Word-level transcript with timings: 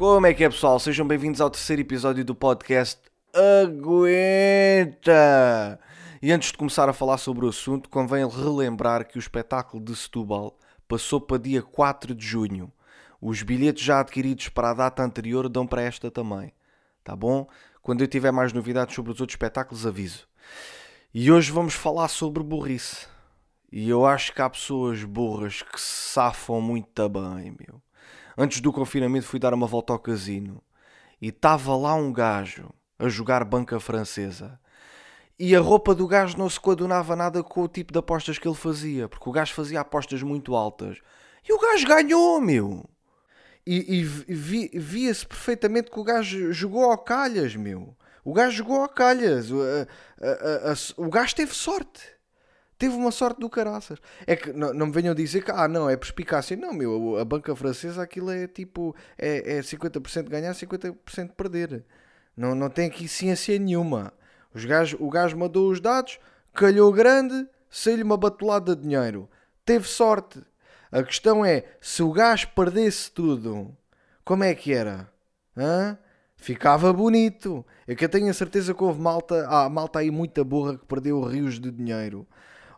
Como 0.00 0.26
é 0.26 0.32
que 0.32 0.42
é, 0.42 0.48
pessoal? 0.48 0.80
Sejam 0.80 1.06
bem-vindos 1.06 1.42
ao 1.42 1.50
terceiro 1.50 1.82
episódio 1.82 2.24
do 2.24 2.34
podcast 2.34 2.98
Aguenta! 3.34 4.98
E 6.22 6.32
antes 6.32 6.52
de 6.52 6.56
começar 6.56 6.88
a 6.88 6.94
falar 6.94 7.18
sobre 7.18 7.44
o 7.44 7.50
assunto, 7.50 7.90
convém 7.90 8.26
relembrar 8.26 9.06
que 9.06 9.18
o 9.18 9.20
espetáculo 9.20 9.84
de 9.84 9.94
Setúbal 9.94 10.58
passou 10.88 11.20
para 11.20 11.36
dia 11.36 11.60
4 11.60 12.14
de 12.14 12.26
junho. 12.26 12.72
Os 13.20 13.42
bilhetes 13.42 13.84
já 13.84 14.00
adquiridos 14.00 14.48
para 14.48 14.70
a 14.70 14.74
data 14.74 15.02
anterior 15.02 15.50
dão 15.50 15.66
para 15.66 15.82
esta 15.82 16.10
também. 16.10 16.50
Tá 17.04 17.14
bom? 17.14 17.46
Quando 17.82 18.00
eu 18.00 18.08
tiver 18.08 18.32
mais 18.32 18.54
novidades 18.54 18.94
sobre 18.94 19.12
os 19.12 19.20
outros 19.20 19.34
espetáculos, 19.34 19.86
aviso. 19.86 20.26
E 21.12 21.30
hoje 21.30 21.52
vamos 21.52 21.74
falar 21.74 22.08
sobre 22.08 22.42
burrice. 22.42 23.06
E 23.70 23.86
eu 23.86 24.06
acho 24.06 24.32
que 24.32 24.40
há 24.40 24.48
pessoas 24.48 25.04
burras 25.04 25.60
que 25.60 25.78
se 25.78 26.14
safam 26.14 26.58
muito 26.58 27.06
bem, 27.06 27.54
meu. 27.60 27.82
Antes 28.36 28.60
do 28.60 28.72
confinamento 28.72 29.26
fui 29.26 29.38
dar 29.38 29.54
uma 29.54 29.66
volta 29.66 29.92
ao 29.92 29.98
casino 29.98 30.62
e 31.20 31.28
estava 31.28 31.76
lá 31.76 31.94
um 31.94 32.12
gajo 32.12 32.70
a 32.98 33.08
jogar 33.08 33.44
banca 33.44 33.78
francesa. 33.80 34.58
E 35.38 35.56
a 35.56 35.60
roupa 35.60 35.94
do 35.94 36.06
gajo 36.06 36.36
não 36.36 36.50
se 36.50 36.60
coadunava 36.60 37.16
nada 37.16 37.42
com 37.42 37.62
o 37.62 37.68
tipo 37.68 37.92
de 37.92 37.98
apostas 37.98 38.38
que 38.38 38.46
ele 38.46 38.54
fazia, 38.54 39.08
porque 39.08 39.28
o 39.28 39.32
gajo 39.32 39.54
fazia 39.54 39.80
apostas 39.80 40.22
muito 40.22 40.54
altas. 40.54 40.98
E 41.48 41.52
o 41.52 41.58
gajo 41.58 41.86
ganhou, 41.86 42.40
meu. 42.40 42.84
E, 43.66 44.00
e 44.00 44.04
vi, 44.04 44.70
via-se 44.74 45.26
perfeitamente 45.26 45.90
que 45.90 45.98
o 45.98 46.04
gajo 46.04 46.52
jogou 46.52 46.84
ao 46.84 46.98
calhas, 46.98 47.56
meu. 47.56 47.96
O 48.22 48.34
gajo 48.34 48.56
jogou 48.56 48.82
ao 48.82 48.88
calhas. 48.88 49.50
O, 49.50 49.62
a, 49.62 49.86
a, 50.20 50.72
a, 50.72 50.74
o 50.98 51.08
gajo 51.08 51.34
teve 51.34 51.54
sorte. 51.54 52.00
Teve 52.80 52.96
uma 52.96 53.10
sorte 53.10 53.38
do 53.38 53.50
caraças. 53.50 53.98
É 54.26 54.34
que 54.34 54.54
não, 54.54 54.72
não 54.72 54.86
me 54.86 54.92
venham 54.92 55.14
dizer 55.14 55.44
que, 55.44 55.50
ah, 55.50 55.68
não, 55.68 55.90
é 55.90 55.98
perspicácia. 55.98 56.56
Não, 56.56 56.72
meu, 56.72 57.18
a 57.18 57.24
banca 57.26 57.54
francesa 57.54 58.02
aquilo 58.02 58.30
é 58.30 58.46
tipo, 58.46 58.96
é, 59.18 59.58
é 59.58 59.60
50% 59.60 60.30
ganhar, 60.30 60.54
50% 60.54 61.32
perder. 61.36 61.84
Não, 62.34 62.54
não 62.54 62.70
tem 62.70 62.86
aqui 62.86 63.06
ciência 63.06 63.58
nenhuma. 63.58 64.14
Os 64.54 64.64
gajo, 64.64 64.96
o 64.98 65.10
gajo 65.10 65.36
mandou 65.36 65.70
os 65.70 65.78
dados, 65.78 66.18
calhou 66.54 66.90
grande, 66.90 67.46
saiu-lhe 67.68 68.02
uma 68.02 68.16
batulada 68.16 68.74
de 68.74 68.80
dinheiro. 68.80 69.28
Teve 69.62 69.86
sorte. 69.86 70.42
A 70.90 71.02
questão 71.02 71.44
é, 71.44 71.64
se 71.82 72.02
o 72.02 72.10
gajo 72.10 72.48
perdesse 72.56 73.10
tudo, 73.10 73.76
como 74.24 74.42
é 74.42 74.54
que 74.54 74.72
era? 74.72 75.06
Hã? 75.54 75.98
Ficava 76.34 76.90
bonito. 76.94 77.62
É 77.86 77.94
que 77.94 78.06
eu 78.06 78.08
tenho 78.08 78.30
a 78.30 78.34
certeza 78.34 78.72
que 78.72 78.82
houve 78.82 79.02
malta, 79.02 79.46
ah, 79.50 79.68
malta 79.68 79.98
aí 79.98 80.10
muita 80.10 80.42
burra 80.42 80.78
que 80.78 80.86
perdeu 80.86 81.22
rios 81.22 81.60
de 81.60 81.70
dinheiro 81.70 82.26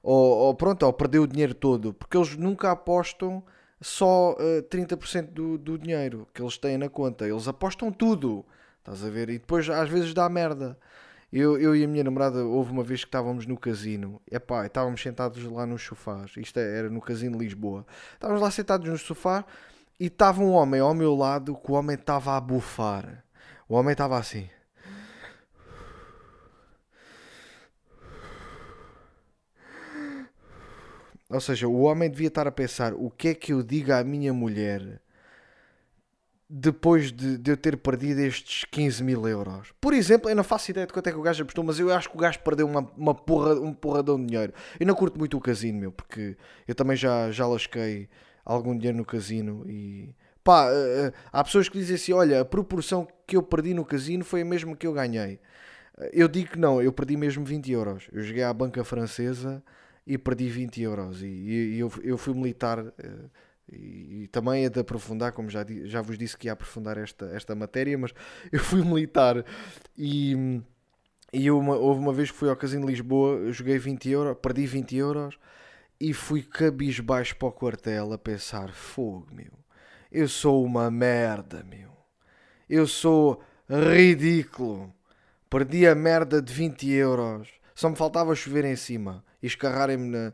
ou, 0.03 0.37
ou 0.39 0.55
pronto, 0.55 0.85
ou 0.85 0.93
perdeu 0.93 1.23
o 1.23 1.27
dinheiro 1.27 1.55
todo, 1.55 1.93
porque 1.95 2.17
eles 2.17 2.37
nunca 2.37 2.71
apostam 2.71 3.43
só 3.81 4.33
uh, 4.33 4.63
30% 4.71 5.33
do, 5.33 5.59
do 5.59 5.79
dinheiro 5.79 6.27
que 6.33 6.43
eles 6.43 6.57
têm 6.57 6.79
na 6.79 6.89
conta, 6.89 7.27
eles 7.27 7.49
apostam 7.49 7.93
tudo, 7.93 8.45
estás 8.79 9.05
a 9.05 9.11
ver? 9.11 9.29
E 9.31 9.39
depois 9.39 9.69
às 9.69 9.89
vezes 9.89 10.15
dá 10.15 10.29
merda. 10.29 10.79
Eu, 11.33 11.59
eu 11.59 11.75
e 11.75 11.83
a 11.83 11.89
minha 11.89 12.05
namorada, 12.05 12.45
houve 12.45 12.71
uma 12.71 12.85
vez 12.85 13.01
que 13.05 13.09
estávamos 13.09 13.47
no 13.47 13.57
casino, 13.57 14.21
epá, 14.31 14.67
estávamos 14.67 15.01
sentados 15.01 15.43
lá 15.45 15.65
nos 15.65 15.83
sofás, 15.83 16.33
isto 16.37 16.59
é, 16.59 16.79
era 16.79 16.91
no 16.91 17.01
casino 17.01 17.39
de 17.39 17.45
Lisboa, 17.45 17.87
estávamos 18.13 18.43
lá 18.43 18.51
sentados 18.51 18.87
no 18.87 18.99
sofá 18.99 19.43
e 19.99 20.07
estava 20.07 20.43
um 20.43 20.51
homem 20.51 20.81
ao 20.81 20.93
meu 20.93 21.15
lado 21.15 21.57
que 21.57 21.73
o 21.73 21.75
homem 21.75 21.97
estava 21.97 22.37
a 22.37 22.41
bufar. 22.41 23.25
O 23.67 23.75
homem 23.75 23.93
estava 23.93 24.19
assim. 24.19 24.49
Ou 31.33 31.41
seja, 31.41 31.67
o 31.67 31.81
homem 31.83 32.11
devia 32.11 32.29
estar 32.29 32.47
a 32.47 32.53
pensar 32.53 32.93
o 32.95 33.11
que 33.11 33.29
é 33.29 33.35
que 33.35 33.53
eu 33.53 33.63
digo 33.63 33.93
à 33.93 34.05
minha 34.05 34.33
mulher 34.33 35.01
depois 36.55 37.11
de, 37.11 37.39
de, 37.39 37.51
eu 37.51 37.57
ter 37.57 37.79
perdido 37.79 38.21
estes 38.21 38.67
15 38.71 39.03
mil 39.03 39.27
euros. 39.27 39.73
Por 39.81 39.95
exemplo, 39.95 40.29
eu 40.29 40.37
não 40.37 40.45
faço 40.45 40.71
ideia 40.71 40.87
de 40.87 40.93
quanto 40.93 41.07
é 41.07 41.11
que 41.11 41.17
o 41.17 41.23
gajo 41.23 41.43
apostou, 41.43 41.65
mas 41.65 41.79
eu 41.79 41.91
acho 41.91 42.11
que 42.11 42.17
o 42.17 42.21
gajo 42.21 42.41
perdeu 42.41 42.67
uma, 42.67 42.81
uma 42.95 43.15
porra, 43.15 43.55
um 43.55 43.73
porradão 43.73 44.21
de 44.21 44.27
dinheiro. 44.27 44.53
Eu 44.79 44.87
não 44.87 44.95
curto 44.95 45.19
muito 45.19 45.35
o 45.35 45.41
casino, 45.41 45.81
meu, 45.81 45.91
porque 45.91 46.37
eu 46.69 46.75
também 46.75 46.95
já, 46.95 47.31
já 47.31 47.47
lasquei 47.47 48.07
algum 48.45 48.77
dinheiro 48.77 48.99
no 48.99 49.05
casino 49.05 49.65
e... 49.67 50.15
Pá, 50.45 50.67
uh, 50.67 51.09
uh, 51.09 51.13
há 51.33 51.43
pessoas 51.45 51.69
que 51.69 51.79
dizem 51.79 51.95
assim, 51.95 52.13
olha, 52.13 52.41
a 52.41 52.45
proporção 52.45 53.09
que 53.27 53.37
eu 53.37 53.43
perdi 53.43 53.73
no 53.73 53.85
casino 53.85 54.23
foi 54.25 54.43
a 54.43 54.45
mesma 54.45 54.77
que 54.77 54.87
eu 54.87 54.93
ganhei. 54.93 55.39
Eu 56.13 56.29
digo 56.29 56.51
que 56.51 56.59
não, 56.59 56.83
eu 56.83 56.93
perdi 56.93 57.17
mesmo 57.17 57.45
20 57.45 57.73
euros. 57.73 58.09
Eu 58.13 58.23
joguei 58.23 58.43
à 58.43 58.53
banca 58.53 58.85
francesa 58.85 59.63
e 60.07 60.19
perdi 60.19 60.49
20 60.49 60.83
euros. 60.83 61.23
E, 61.23 61.27
e 61.27 61.79
eu, 61.79 61.93
eu 62.03 62.19
fui 62.19 62.35
militar 62.35 62.79
uh, 62.81 63.31
e, 63.71 64.25
e, 64.25 64.29
também 64.29 64.65
é 64.65 64.69
de 64.69 64.81
aprofundar, 64.81 65.33
como 65.33 65.49
já, 65.49 65.65
já 65.85 66.03
vos 66.03 66.19
disse 66.19 66.37
que 66.37 66.47
ia 66.47 66.53
aprofundar 66.53 66.99
esta, 66.99 67.27
esta 67.27 67.55
matéria, 67.55 67.97
mas 67.97 68.13
eu 68.51 68.61
fui 68.61 68.83
militar 68.83 69.45
e, 69.97 70.61
e 71.33 71.51
uma, 71.51 71.77
houve 71.77 72.01
uma 72.01 72.13
vez 72.13 72.31
que 72.31 72.37
fui 72.37 72.49
ao 72.49 72.57
Casino 72.57 72.87
de 72.87 72.93
Lisboa, 72.93 73.51
joguei 73.53 73.79
20 73.79 74.11
euros, 74.11 74.37
perdi 74.43 74.67
20 74.67 74.97
euros 74.97 75.39
e 76.01 76.13
fui 76.13 76.43
cabisbaixo 76.43 77.37
para 77.37 77.49
o 77.49 77.53
quartel 77.53 78.13
a 78.13 78.19
pensar: 78.19 78.73
fogo, 78.73 79.29
meu, 79.33 79.53
eu 80.11 80.29
sou 80.29 80.65
uma 80.65 80.91
merda, 80.91 81.65
meu, 81.65 81.93
eu 82.69 82.87
sou 82.87 83.43
ridículo. 83.69 84.93
Perdi 85.49 85.87
a 85.87 85.95
merda 85.95 86.41
de 86.41 86.53
20 86.53 86.91
euros. 86.91 87.62
Só 87.83 87.91
me 87.91 87.97
faltava 87.97 88.33
chover 88.37 88.65
em 88.65 88.77
cima 88.77 89.25
e 89.43 89.47
escarrarem-me 89.49 90.33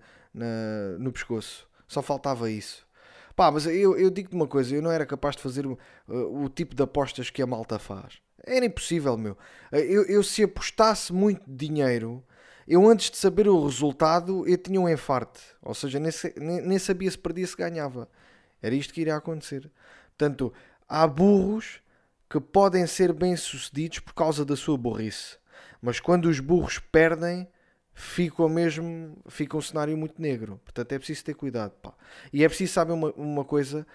no 0.98 1.10
pescoço. 1.10 1.66
Só 1.88 2.02
faltava 2.02 2.50
isso. 2.50 2.86
Pá, 3.34 3.50
mas 3.50 3.64
eu, 3.64 3.96
eu 3.96 4.10
digo-te 4.10 4.34
uma 4.34 4.46
coisa: 4.46 4.76
eu 4.76 4.82
não 4.82 4.90
era 4.90 5.06
capaz 5.06 5.34
de 5.34 5.40
fazer 5.40 5.66
o, 5.66 5.78
o 6.06 6.50
tipo 6.50 6.74
de 6.74 6.82
apostas 6.82 7.30
que 7.30 7.40
a 7.40 7.46
malta 7.46 7.78
faz. 7.78 8.20
Era 8.44 8.66
impossível, 8.66 9.16
meu. 9.16 9.34
Eu, 9.72 10.04
eu 10.04 10.22
se 10.22 10.42
apostasse 10.42 11.10
muito 11.10 11.42
dinheiro, 11.46 12.22
eu 12.66 12.86
antes 12.86 13.10
de 13.10 13.16
saber 13.16 13.48
o 13.48 13.64
resultado, 13.64 14.46
eu 14.46 14.58
tinha 14.58 14.78
um 14.78 14.86
enfarte. 14.86 15.40
Ou 15.62 15.72
seja, 15.72 15.98
nem, 15.98 16.12
nem, 16.36 16.60
nem 16.60 16.78
sabia 16.78 17.10
se 17.10 17.16
perdia 17.16 17.46
se 17.46 17.56
ganhava. 17.56 18.10
Era 18.60 18.74
isto 18.74 18.92
que 18.92 19.00
iria 19.00 19.16
acontecer. 19.16 19.70
Portanto, 20.18 20.52
há 20.86 21.06
burros 21.06 21.80
que 22.28 22.38
podem 22.38 22.86
ser 22.86 23.14
bem-sucedidos 23.14 24.00
por 24.00 24.12
causa 24.12 24.44
da 24.44 24.54
sua 24.54 24.76
burrice. 24.76 25.38
Mas 25.80 26.00
quando 26.00 26.26
os 26.26 26.40
burros 26.40 26.78
perdem, 26.78 27.48
fica 27.94 28.48
mesmo 28.48 29.16
fica 29.28 29.56
um 29.56 29.60
cenário 29.60 29.96
muito 29.96 30.20
negro. 30.20 30.60
Portanto, 30.64 30.92
é 30.92 30.98
preciso 30.98 31.24
ter 31.24 31.34
cuidado. 31.34 31.72
Pá. 31.82 31.92
E 32.32 32.44
é 32.44 32.48
preciso 32.48 32.72
saber 32.72 32.92
uma, 32.92 33.12
uma 33.12 33.44
coisa: 33.44 33.86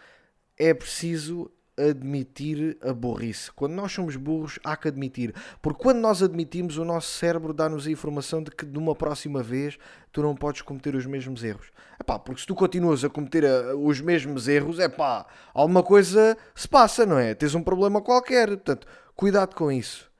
é 0.57 0.73
preciso 0.73 1.51
admitir 1.77 2.77
a 2.81 2.93
burrice. 2.93 3.51
Quando 3.51 3.73
nós 3.73 3.91
somos 3.91 4.15
burros, 4.15 4.59
há 4.63 4.77
que 4.77 4.87
admitir. 4.87 5.33
Porque 5.61 5.81
quando 5.81 5.99
nós 5.99 6.21
admitimos, 6.21 6.77
o 6.77 6.85
nosso 6.85 7.07
cérebro 7.17 7.53
dá-nos 7.53 7.87
a 7.87 7.91
informação 7.91 8.43
de 8.43 8.51
que 8.51 8.65
de 8.65 8.77
uma 8.77 8.95
próxima 8.95 9.41
vez 9.41 9.77
tu 10.11 10.21
não 10.21 10.35
podes 10.35 10.61
cometer 10.61 10.95
os 10.95 11.05
mesmos 11.05 11.43
erros. 11.43 11.71
Epá, 11.99 12.19
porque 12.19 12.41
se 12.41 12.47
tu 12.47 12.55
continuas 12.55 13.03
a 13.03 13.09
cometer 13.09 13.45
a, 13.45 13.75
os 13.75 13.99
mesmos 14.01 14.47
erros, 14.47 14.79
é 14.79 14.87
pá, 14.87 15.25
alguma 15.53 15.81
coisa 15.81 16.37
se 16.53 16.67
passa, 16.67 17.05
não 17.05 17.17
é? 17.17 17.33
Tens 17.33 17.55
um 17.55 17.63
problema 17.63 18.01
qualquer. 18.01 18.49
Portanto, 18.49 18.87
cuidado 19.15 19.55
com 19.55 19.71
isso. 19.71 20.12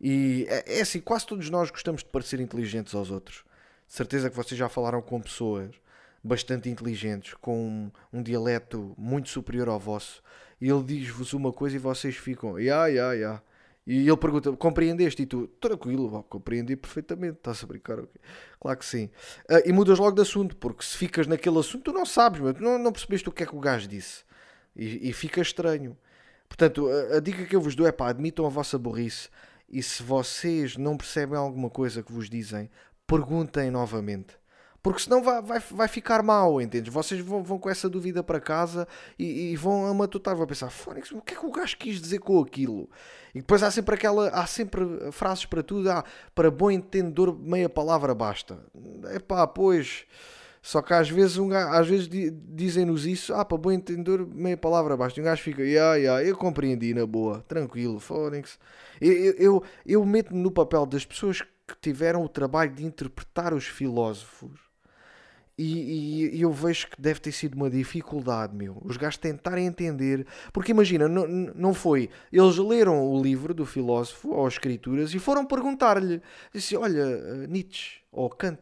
E 0.00 0.46
é, 0.48 0.78
é 0.78 0.80
assim, 0.80 1.00
quase 1.00 1.26
todos 1.26 1.50
nós 1.50 1.70
gostamos 1.70 2.02
de 2.02 2.08
parecer 2.08 2.40
inteligentes 2.40 2.94
aos 2.94 3.10
outros. 3.10 3.44
De 3.86 3.94
certeza 3.94 4.30
que 4.30 4.36
vocês 4.36 4.58
já 4.58 4.68
falaram 4.68 5.00
com 5.00 5.20
pessoas 5.20 5.74
bastante 6.22 6.68
inteligentes, 6.68 7.34
com 7.34 7.68
um, 7.68 7.90
um 8.12 8.22
dialeto 8.22 8.94
muito 8.98 9.28
superior 9.28 9.68
ao 9.68 9.78
vosso, 9.78 10.22
e 10.60 10.68
ele 10.68 10.82
diz-vos 10.82 11.32
uma 11.32 11.52
coisa 11.52 11.76
e 11.76 11.78
vocês 11.78 12.16
ficam, 12.16 12.58
ya, 12.58 12.86
ya, 12.86 13.12
ya. 13.14 13.42
E 13.86 14.06
ele 14.06 14.16
pergunta, 14.18 14.52
compreendeste? 14.52 15.22
E 15.22 15.26
tu, 15.26 15.46
tranquilo, 15.58 16.22
compreendi 16.28 16.76
perfeitamente, 16.76 17.38
estás 17.38 17.64
a 17.64 17.66
brincar? 17.66 17.98
Okay. 18.00 18.20
Claro 18.60 18.78
que 18.78 18.84
sim. 18.84 19.06
Uh, 19.48 19.62
e 19.64 19.72
mudas 19.72 19.98
logo 19.98 20.14
de 20.14 20.20
assunto, 20.20 20.54
porque 20.56 20.84
se 20.84 20.94
ficas 20.94 21.26
naquele 21.26 21.58
assunto, 21.58 21.84
tu 21.84 21.92
não 21.92 22.04
sabes, 22.04 22.40
tu 22.54 22.62
não, 22.62 22.78
não 22.78 22.92
percebeste 22.92 23.26
o 23.30 23.32
que 23.32 23.44
é 23.44 23.46
que 23.46 23.56
o 23.56 23.60
gajo 23.60 23.88
disse. 23.88 24.24
E, 24.76 25.08
e 25.08 25.12
fica 25.14 25.40
estranho. 25.40 25.96
Portanto, 26.48 26.86
a, 26.86 27.16
a, 27.16 27.20
dica 27.20 27.46
que 27.46 27.56
eu 27.56 27.62
vos 27.62 27.74
dou 27.74 27.86
é 27.86 27.92
pá, 27.92 28.10
admitam 28.10 28.44
a 28.44 28.50
vossa 28.50 28.78
burrice. 28.78 29.30
E 29.68 29.82
se 29.82 30.02
vocês 30.02 30.76
não 30.76 30.96
percebem 30.96 31.38
alguma 31.38 31.68
coisa 31.68 32.02
que 32.02 32.12
vos 32.12 32.30
dizem, 32.30 32.70
perguntem 33.06 33.70
novamente. 33.70 34.38
Porque 34.82 35.02
senão 35.02 35.22
vai, 35.22 35.42
vai, 35.42 35.60
vai 35.70 35.88
ficar 35.88 36.22
mal, 36.22 36.60
entendes? 36.60 36.92
Vocês 36.92 37.20
vão, 37.20 37.42
vão 37.42 37.58
com 37.58 37.68
essa 37.68 37.88
dúvida 37.88 38.22
para 38.22 38.40
casa 38.40 38.86
e, 39.18 39.50
e 39.50 39.56
vão 39.56 39.86
a 39.86 39.92
matutar, 39.92 40.36
vão 40.36 40.46
pensar, 40.46 40.70
Fónix, 40.70 41.10
o 41.10 41.20
que 41.20 41.34
é 41.34 41.36
que 41.36 41.44
o 41.44 41.50
gajo 41.50 41.76
quis 41.76 42.00
dizer 42.00 42.20
com 42.20 42.40
aquilo? 42.40 42.88
E 43.34 43.40
depois 43.40 43.62
há 43.62 43.70
sempre 43.70 43.96
aquela, 43.96 44.28
há 44.28 44.46
sempre 44.46 45.10
frases 45.10 45.44
para 45.44 45.62
tudo, 45.62 45.90
há, 45.90 46.04
para 46.34 46.50
bom 46.50 46.70
entendedor 46.70 47.36
meia 47.38 47.68
palavra 47.68 48.14
basta. 48.14 48.58
É 49.06 49.18
pá, 49.18 49.46
pois... 49.46 50.06
Só 50.60 50.82
que 50.82 50.92
às 50.92 51.08
vezes, 51.08 51.38
um 51.38 51.52
às 51.52 51.86
vezes 51.88 52.08
dizem-nos 52.10 53.06
isso, 53.06 53.32
ah, 53.32 53.44
para 53.44 53.56
bom 53.56 53.70
entendedor, 53.70 54.26
meia 54.26 54.56
palavra 54.56 54.96
basta. 54.96 55.18
E 55.18 55.22
um 55.22 55.24
gajo 55.24 55.42
fica, 55.42 55.62
yeah, 55.62 55.94
yeah, 55.94 56.22
eu 56.22 56.36
compreendi 56.36 56.92
na 56.92 57.06
boa, 57.06 57.44
tranquilo, 57.48 57.98
Fónix. 58.00 58.58
Eu, 59.00 59.12
eu, 59.12 59.62
eu, 59.86 60.04
meto-me 60.04 60.40
no 60.40 60.50
papel 60.50 60.86
das 60.86 61.04
pessoas 61.04 61.40
que 61.40 61.76
tiveram 61.80 62.24
o 62.24 62.28
trabalho 62.28 62.72
de 62.72 62.84
interpretar 62.84 63.52
os 63.52 63.66
filósofos 63.66 64.58
E, 65.58 66.36
e, 66.36 66.40
eu 66.40 66.52
vejo 66.52 66.88
que 66.88 67.00
deve 67.00 67.20
ter 67.20 67.32
sido 67.32 67.54
uma 67.54 67.68
dificuldade, 67.68 68.54
meu. 68.54 68.80
Os 68.84 68.96
gajos 68.96 69.18
tentarem 69.18 69.66
entender. 69.66 70.26
Porque 70.52 70.70
imagina, 70.72 71.08
não, 71.08 71.26
não 71.26 71.74
foi. 71.74 72.08
Eles 72.32 72.56
leram 72.58 73.04
o 73.04 73.22
livro 73.22 73.52
do 73.52 73.66
filósofo 73.66 74.30
ou 74.30 74.46
escrituras 74.46 75.12
e 75.12 75.18
foram 75.18 75.44
perguntar-lhe: 75.44 76.22
disse, 76.54 76.76
Olha, 76.76 77.02
eh, 77.02 77.46
Nietzsche 77.48 78.00
ou 78.12 78.30
Kant, 78.30 78.60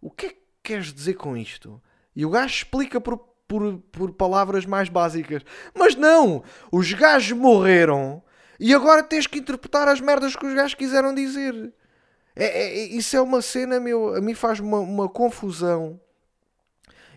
o 0.00 0.10
que 0.10 0.26
é 0.26 0.28
que 0.30 0.42
queres 0.62 0.92
dizer 0.92 1.14
com 1.14 1.36
isto? 1.36 1.82
E 2.14 2.24
o 2.24 2.30
gajo 2.30 2.54
explica 2.54 3.00
por, 3.00 3.18
por, 3.46 3.78
por 3.92 4.12
palavras 4.12 4.66
mais 4.66 4.88
básicas. 4.88 5.42
Mas 5.74 5.94
não! 5.94 6.42
Os 6.70 6.92
gajos 6.92 7.36
morreram 7.36 8.22
e 8.58 8.74
agora 8.74 9.02
tens 9.02 9.26
que 9.26 9.38
interpretar 9.38 9.88
as 9.88 10.00
merdas 10.00 10.34
que 10.34 10.46
os 10.46 10.54
gajos 10.54 10.74
quiseram 10.74 11.14
dizer. 11.14 11.72
É, 12.34 12.44
é, 12.44 12.84
isso 12.86 13.16
é 13.16 13.20
uma 13.20 13.42
cena, 13.42 13.80
meu. 13.80 14.14
A 14.14 14.20
mim 14.20 14.34
faz 14.34 14.60
uma, 14.60 14.78
uma 14.78 15.08
confusão 15.08 16.00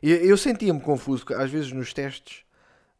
eu, 0.01 0.17
eu 0.17 0.37
sentia-me 0.37 0.81
confuso, 0.81 1.25
às 1.35 1.51
vezes 1.51 1.71
nos 1.71 1.93
testes 1.93 2.43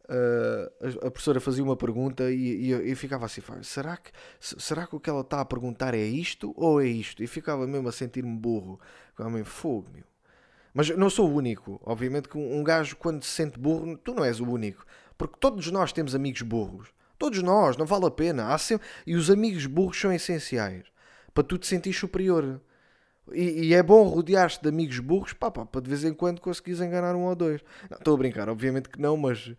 uh, 0.07 1.07
a, 1.07 1.09
professora 1.09 1.39
fazia 1.39 1.63
uma 1.63 1.75
pergunta 1.75 2.29
e, 2.31 2.65
e 2.65 2.69
eu, 2.69 2.85
eu, 2.85 2.95
ficava 2.95 3.25
assim: 3.25 3.41
será 3.63 3.97
que, 3.97 4.11
será 4.39 4.85
que 4.85 4.95
o 4.95 4.99
que 4.99 5.09
ela 5.09 5.21
está 5.21 5.41
a 5.41 5.45
perguntar 5.45 5.95
é 5.95 6.03
isto 6.03 6.53
ou 6.55 6.79
é 6.79 6.85
isto? 6.85 7.23
E 7.23 7.27
ficava 7.27 7.65
mesmo 7.65 7.89
a 7.89 7.91
sentir-me 7.91 8.37
burro, 8.37 8.79
ficava 9.09 9.44
fogo, 9.44 9.89
meu. 9.91 10.03
Mas 10.73 10.89
não 10.91 11.09
sou 11.09 11.29
o 11.29 11.33
único, 11.33 11.81
obviamente 11.83 12.29
que 12.29 12.37
um 12.37 12.63
gajo 12.63 12.95
quando 12.95 13.23
se 13.23 13.31
sente 13.31 13.59
burro, 13.59 13.97
tu 13.97 14.13
não 14.13 14.23
és 14.23 14.39
o 14.39 14.45
único, 14.45 14.85
porque 15.17 15.35
todos 15.39 15.69
nós 15.71 15.91
temos 15.91 16.15
amigos 16.15 16.44
burros. 16.44 16.89
Todos 17.21 17.44
nós, 17.44 17.77
não 17.77 17.85
vale 17.85 18.07
a 18.07 18.09
pena. 18.09 18.57
Sempre... 18.57 18.88
E 19.06 19.15
os 19.15 19.29
amigos 19.29 19.68
burros 19.68 20.00
são 20.00 20.12
essenciais 20.12 20.85
para 21.35 21.44
tu 21.44 21.56
te 21.59 21.68
sentir 21.68 21.94
superior. 21.94 22.59
E, 23.31 23.68
e, 23.68 23.73
é 23.75 23.83
bom 23.83 24.01
rodear-te 24.07 24.59
de 24.59 24.68
amigos 24.68 24.97
burros 24.97 25.31
pá, 25.31 25.51
pá, 25.51 25.63
para 25.63 25.81
de 25.81 25.88
vez 25.88 26.03
em 26.03 26.15
quando 26.15 26.41
conseguires 26.41 26.81
enganar 26.81 27.15
um 27.15 27.25
ou 27.25 27.35
dois. 27.35 27.62
Estou 27.91 28.15
a 28.15 28.18
brincar, 28.18 28.50
obviamente 28.50 28.89
que 28.89 29.00
não, 29.00 29.15
mas 29.15 29.50
uh, 29.50 29.56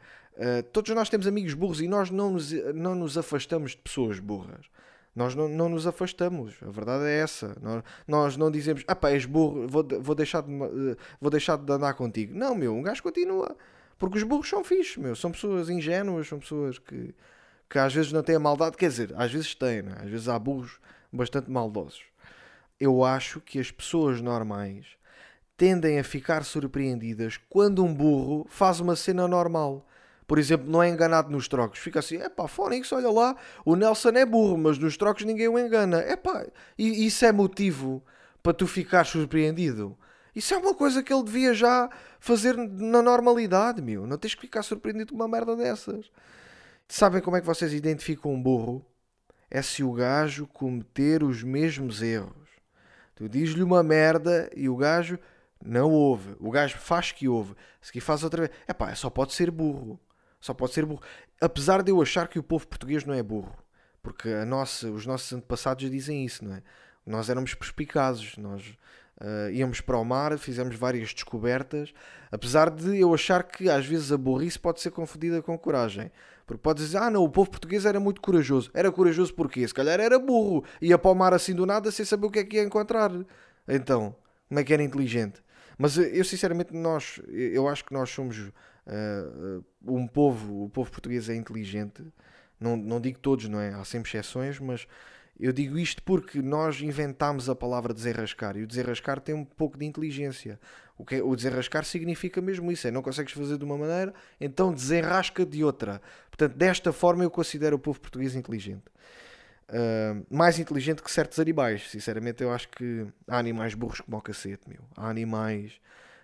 todos 0.72 0.92
nós 0.92 1.08
temos 1.08 1.24
amigos 1.24 1.54
burros 1.54 1.80
e 1.80 1.86
nós 1.86 2.10
não 2.10 2.32
nos, 2.32 2.50
não 2.74 2.96
nos 2.96 3.16
afastamos 3.16 3.70
de 3.70 3.76
pessoas 3.76 4.18
burras. 4.18 4.66
Nós 5.14 5.36
não, 5.36 5.48
não 5.48 5.68
nos 5.68 5.86
afastamos, 5.86 6.56
a 6.66 6.70
verdade 6.70 7.04
é 7.04 7.20
essa. 7.20 7.56
Nós, 7.62 7.84
nós 8.08 8.36
não 8.36 8.50
dizemos, 8.50 8.82
ah 8.88 8.96
pá, 8.96 9.10
és 9.10 9.24
burro, 9.24 9.68
vou, 9.68 9.86
vou, 10.00 10.16
deixar 10.16 10.42
de, 10.42 10.50
uh, 10.52 10.96
vou 11.20 11.30
deixar 11.30 11.56
de 11.56 11.72
andar 11.72 11.94
contigo. 11.94 12.36
Não, 12.36 12.56
meu, 12.56 12.74
um 12.74 12.82
gajo 12.82 13.00
continua. 13.04 13.56
Porque 14.00 14.18
os 14.18 14.24
burros 14.24 14.48
são 14.48 14.64
fixos, 14.64 14.96
meu. 14.96 15.14
São 15.14 15.30
pessoas 15.30 15.70
ingênuas, 15.70 16.26
são 16.26 16.40
pessoas 16.40 16.76
que, 16.76 17.14
que 17.72 17.78
às 17.78 17.92
vezes 17.92 18.12
não 18.12 18.22
têm 18.22 18.36
a 18.36 18.40
maldade. 18.40 18.76
Quer 18.76 18.88
dizer, 18.88 19.14
às 19.16 19.32
vezes 19.32 19.54
têm, 19.54 19.82
né? 19.82 19.96
às 20.00 20.10
vezes 20.10 20.28
há 20.28 20.38
burros 20.38 20.78
bastante 21.12 21.50
maldosos 21.50 22.12
eu 22.82 23.04
acho 23.04 23.40
que 23.40 23.60
as 23.60 23.70
pessoas 23.70 24.20
normais 24.20 24.86
tendem 25.56 26.00
a 26.00 26.04
ficar 26.04 26.44
surpreendidas 26.44 27.38
quando 27.48 27.84
um 27.84 27.94
burro 27.94 28.44
faz 28.48 28.80
uma 28.80 28.96
cena 28.96 29.28
normal. 29.28 29.86
Por 30.26 30.36
exemplo, 30.36 30.68
não 30.68 30.82
é 30.82 30.88
enganado 30.88 31.30
nos 31.30 31.46
trocos. 31.46 31.78
Fica 31.78 32.00
assim, 32.00 32.16
é 32.16 32.28
pá, 32.28 32.48
Fónix, 32.48 32.90
olha 32.90 33.08
lá, 33.08 33.36
o 33.64 33.76
Nelson 33.76 34.08
é 34.08 34.26
burro, 34.26 34.58
mas 34.58 34.78
nos 34.78 34.96
trocos 34.96 35.24
ninguém 35.24 35.46
o 35.46 35.56
engana. 35.56 35.98
É 36.00 36.16
pá, 36.16 36.44
isso 36.76 37.24
é 37.24 37.30
motivo 37.30 38.02
para 38.42 38.52
tu 38.52 38.66
ficar 38.66 39.06
surpreendido. 39.06 39.96
Isso 40.34 40.52
é 40.52 40.58
uma 40.58 40.74
coisa 40.74 41.04
que 41.04 41.12
ele 41.12 41.22
devia 41.22 41.54
já 41.54 41.88
fazer 42.18 42.56
na 42.56 43.00
normalidade, 43.00 43.80
meu. 43.80 44.08
Não 44.08 44.18
tens 44.18 44.34
que 44.34 44.40
ficar 44.40 44.64
surpreendido 44.64 45.12
com 45.12 45.16
uma 45.20 45.28
merda 45.28 45.54
dessas. 45.54 46.10
Sabem 46.88 47.20
como 47.20 47.36
é 47.36 47.40
que 47.40 47.46
vocês 47.46 47.72
identificam 47.72 48.32
um 48.32 48.42
burro? 48.42 48.84
É 49.50 49.60
se 49.62 49.82
o 49.82 49.92
gajo 49.92 50.46
cometer 50.46 51.22
os 51.22 51.42
mesmos 51.42 52.02
erros. 52.02 52.48
Tu 53.14 53.28
dizes-lhe 53.28 53.62
uma 53.62 53.82
merda 53.82 54.50
e 54.56 54.68
o 54.68 54.76
gajo 54.76 55.18
não 55.64 55.90
ouve. 55.90 56.34
O 56.40 56.50
gajo 56.50 56.76
faz 56.78 57.12
que 57.12 57.28
ouve. 57.28 57.54
Se 57.80 57.92
que 57.92 58.00
faz 58.00 58.24
outra 58.24 58.46
vez. 58.46 58.52
É 58.66 58.72
pá, 58.72 58.94
só 58.94 59.08
pode 59.10 59.32
ser 59.32 59.50
burro. 59.50 60.00
Só 60.40 60.52
pode 60.52 60.72
ser 60.72 60.84
burro. 60.84 61.02
Apesar 61.40 61.82
de 61.82 61.90
eu 61.90 62.02
achar 62.02 62.28
que 62.28 62.38
o 62.38 62.42
povo 62.42 62.66
português 62.66 63.04
não 63.04 63.14
é 63.14 63.22
burro. 63.22 63.56
Porque 64.02 64.28
a 64.28 64.44
nossa, 64.44 64.90
os 64.90 65.06
nossos 65.06 65.32
antepassados 65.32 65.88
dizem 65.90 66.24
isso, 66.24 66.44
não 66.44 66.56
é? 66.56 66.62
Nós 67.06 67.30
éramos 67.30 67.54
perspicazes. 67.54 68.36
Nós 68.36 68.76
uh, 69.20 69.50
íamos 69.52 69.80
para 69.80 69.98
o 69.98 70.04
mar, 70.04 70.36
fizemos 70.38 70.74
várias 70.74 71.14
descobertas. 71.14 71.92
Apesar 72.30 72.70
de 72.70 72.98
eu 72.98 73.14
achar 73.14 73.44
que 73.44 73.70
às 73.70 73.86
vezes 73.86 74.10
a 74.10 74.18
burrice 74.18 74.58
pode 74.58 74.80
ser 74.80 74.90
confundida 74.90 75.40
com 75.42 75.56
coragem. 75.56 76.10
Porque 76.46 76.60
pode 76.60 76.82
dizer, 76.82 76.98
ah 76.98 77.10
não, 77.10 77.24
o 77.24 77.28
povo 77.28 77.50
português 77.50 77.84
era 77.84 78.00
muito 78.00 78.20
corajoso. 78.20 78.70
Era 78.74 78.90
corajoso 78.90 79.34
porquê? 79.34 79.66
Se 79.66 79.74
calhar 79.74 80.00
era 80.00 80.18
burro. 80.18 80.64
Ia 80.80 80.98
para 80.98 81.10
o 81.10 81.14
mar 81.14 81.32
assim 81.34 81.54
do 81.54 81.64
nada 81.64 81.90
sem 81.90 82.04
saber 82.04 82.26
o 82.26 82.30
que 82.30 82.38
é 82.40 82.44
que 82.44 82.56
ia 82.56 82.62
encontrar. 82.62 83.10
Então, 83.68 84.14
como 84.48 84.60
é 84.60 84.64
que 84.64 84.72
era 84.72 84.82
inteligente? 84.82 85.42
Mas 85.78 85.96
eu 85.96 86.24
sinceramente, 86.24 86.74
nós, 86.74 87.20
eu 87.28 87.66
acho 87.68 87.84
que 87.84 87.92
nós 87.92 88.10
somos 88.10 88.38
uh, 88.38 89.64
um 89.86 90.06
povo, 90.06 90.64
o 90.64 90.68
povo 90.68 90.90
português 90.90 91.28
é 91.28 91.34
inteligente. 91.34 92.04
Não, 92.60 92.76
não 92.76 93.00
digo 93.00 93.18
todos, 93.18 93.48
não 93.48 93.60
é? 93.60 93.72
Há 93.72 93.84
sempre 93.84 94.08
exceções, 94.08 94.60
mas 94.60 94.86
eu 95.38 95.52
digo 95.52 95.78
isto 95.78 96.02
porque 96.02 96.40
nós 96.40 96.80
inventámos 96.80 97.48
a 97.48 97.54
palavra 97.54 97.92
desenrascar 97.92 98.56
e 98.56 98.62
o 98.62 98.66
desenrascar 98.66 99.20
tem 99.20 99.34
um 99.34 99.44
pouco 99.44 99.76
de 99.76 99.84
inteligência. 99.84 100.60
O, 101.02 101.04
que 101.04 101.16
é, 101.16 101.22
o 101.22 101.34
desenrascar 101.34 101.84
significa 101.84 102.40
mesmo 102.40 102.70
isso: 102.70 102.86
é 102.86 102.90
não 102.92 103.02
consegues 103.02 103.32
fazer 103.32 103.58
de 103.58 103.64
uma 103.64 103.76
maneira, 103.76 104.14
então 104.40 104.72
desenrasca 104.72 105.44
de 105.44 105.64
outra. 105.64 106.00
Portanto, 106.30 106.56
desta 106.56 106.92
forma 106.92 107.24
eu 107.24 107.30
considero 107.30 107.74
o 107.74 107.78
povo 107.78 108.00
português 108.00 108.36
inteligente. 108.36 108.84
Uh, 109.68 110.24
mais 110.30 110.60
inteligente 110.60 111.02
que 111.02 111.10
certos 111.10 111.40
animais. 111.40 111.90
Sinceramente, 111.90 112.40
eu 112.40 112.52
acho 112.52 112.68
que 112.68 113.04
há 113.26 113.36
animais 113.36 113.74
burros 113.74 114.00
como 114.00 114.16
o 114.16 114.22
cacete, 114.22 114.62
meu. 114.68 114.78
Há 114.96 115.08
animais, 115.08 115.72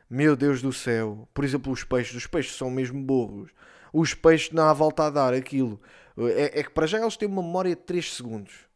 meu 0.09 0.37
Deus 0.37 0.63
do 0.63 0.73
céu. 0.73 1.29
Por 1.35 1.45
exemplo, 1.45 1.73
os 1.73 1.83
peixes. 1.83 2.15
Os 2.15 2.29
peixes 2.29 2.55
são 2.55 2.71
mesmo 2.71 3.03
burros. 3.03 3.51
Os 3.93 4.15
peixes 4.15 4.53
não 4.53 4.63
há 4.63 4.73
volta 4.73 5.07
a 5.07 5.11
dar 5.11 5.35
aquilo. 5.35 5.81
É, 6.17 6.61
é 6.61 6.63
que 6.63 6.71
para 6.71 6.87
já 6.87 7.01
eles 7.01 7.17
têm 7.17 7.27
uma 7.27 7.43
memória 7.43 7.75
de 7.75 7.83
3 7.83 8.15
segundos. 8.15 8.68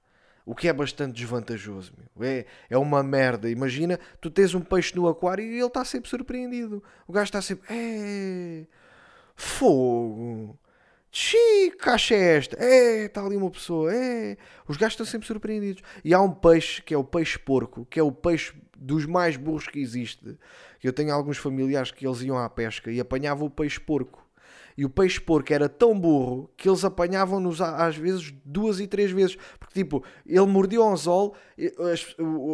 O 0.45 0.55
que 0.55 0.69
é 0.69 0.73
bastante 0.73 1.15
desvantajoso. 1.15 1.93
Meu. 2.17 2.29
É, 2.29 2.47
é 2.69 2.77
uma 2.77 3.03
merda. 3.03 3.49
Imagina, 3.49 3.99
tu 4.21 4.31
tens 4.31 4.55
um 4.55 4.61
peixe 4.61 4.95
no 4.97 5.09
aquário 5.09 5.45
e 5.45 5.57
ele 5.57 5.67
está 5.67 5.85
sempre 5.85 6.11
surpreendido. 6.11 6.83
O 7.07 7.13
gajo 7.13 7.25
está 7.25 7.41
sempre. 7.41 7.67
É. 7.71 8.67
Fogo! 9.37 10.59
Que 11.11 11.71
caixa 11.73 12.15
é 12.15 12.37
esta? 12.39 12.57
É, 12.59 13.05
está 13.05 13.25
ali 13.25 13.37
uma 13.37 13.51
pessoa. 13.51 13.95
É. 13.95 14.37
Os 14.67 14.77
gajos 14.77 14.95
estão 14.95 15.07
sempre 15.07 15.27
surpreendidos. 15.27 15.83
E 16.05 16.15
há 16.15 16.21
um 16.21 16.33
peixe 16.33 16.83
que 16.83 16.95
é 16.95 16.97
o 16.97 17.05
peixe 17.05 17.39
porco, 17.39 17.87
que 17.87 18.01
é 18.01 18.03
o 18.03 18.11
peixe 18.11 18.55
dos 18.77 19.07
mais 19.07 19.37
burros 19.37 19.69
que 19.69 19.79
existe. 19.79 20.39
Eu 20.83 20.93
tenho 20.93 21.13
alguns 21.13 21.39
familiares 21.39 21.91
que 21.91 22.07
eles 22.07 22.23
iam 22.23 22.39
à 22.39 22.49
pesca 22.49 22.91
e 22.91 22.99
apanhavam 22.99 23.47
o 23.47 23.51
peixe 23.51 23.79
porco 23.79 24.22
e 24.77 24.85
o 24.85 24.91
peixe 24.91 25.21
porco 25.21 25.53
era 25.53 25.69
tão 25.69 25.99
burro 25.99 26.51
que 26.57 26.69
eles 26.69 26.85
apanhavam-nos 26.85 27.61
às 27.61 27.97
vezes 27.97 28.33
duas 28.45 28.81
e 28.81 28.87
três 28.87 29.11
vezes. 29.11 29.37
Porque, 29.59 29.75
tipo, 29.75 30.03
ele 30.27 30.47
mordia 30.47 30.81
o 30.81 30.89
anzol, 30.89 31.35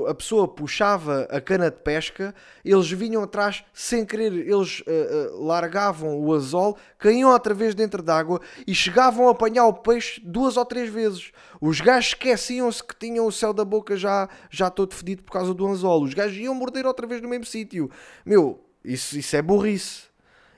a 0.08 0.14
pessoa 0.14 0.48
puxava 0.48 1.22
a 1.30 1.40
cana 1.40 1.70
de 1.70 1.80
pesca, 1.82 2.34
eles 2.64 2.90
vinham 2.90 3.22
atrás 3.22 3.64
sem 3.72 4.04
querer, 4.04 4.32
eles 4.32 4.80
uh, 4.80 5.36
uh, 5.36 5.44
largavam 5.44 6.18
o 6.18 6.32
anzol, 6.32 6.76
caíam 6.98 7.30
outra 7.30 7.54
vez 7.54 7.74
dentro 7.74 8.02
d'água 8.02 8.40
e 8.66 8.74
chegavam 8.74 9.28
a 9.28 9.32
apanhar 9.32 9.66
o 9.66 9.72
peixe 9.72 10.20
duas 10.24 10.56
ou 10.56 10.64
três 10.64 10.90
vezes. 10.90 11.32
Os 11.60 11.80
gajos 11.80 12.10
esqueciam-se 12.10 12.82
que 12.82 12.96
tinham 12.96 13.26
o 13.26 13.32
céu 13.32 13.52
da 13.52 13.64
boca 13.64 13.96
já, 13.96 14.28
já 14.50 14.70
todo 14.70 14.94
fedido 14.94 15.22
por 15.22 15.32
causa 15.32 15.52
do 15.54 15.66
anzol. 15.66 16.02
Os 16.02 16.14
gajos 16.14 16.36
iam 16.36 16.54
morder 16.54 16.86
outra 16.86 17.06
vez 17.06 17.20
no 17.20 17.28
mesmo 17.28 17.44
sítio. 17.44 17.90
Meu, 18.24 18.60
isso, 18.84 19.18
isso 19.18 19.36
é 19.36 19.42
burrice. 19.42 20.08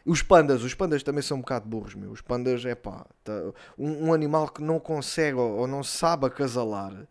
Os 0.04 0.22
pandas, 0.22 0.62
os 0.62 0.74
pandas 0.74 1.02
também 1.02 1.22
são 1.22 1.38
um 1.38 1.40
bocado 1.40 1.68
burros, 1.68 1.94
meu. 1.94 2.10
Os 2.10 2.20
pandas, 2.20 2.64
é 2.64 2.74
pá, 2.74 3.06
tá, 3.22 3.32
um, 3.78 4.06
um, 4.06 4.12
animal 4.12 4.48
que 4.48 4.62
não 4.62 4.80
consegue 4.80 5.36
ou, 5.36 5.66
não 5.66 5.82
sabe 5.82 6.26
acasalar, 6.26 7.06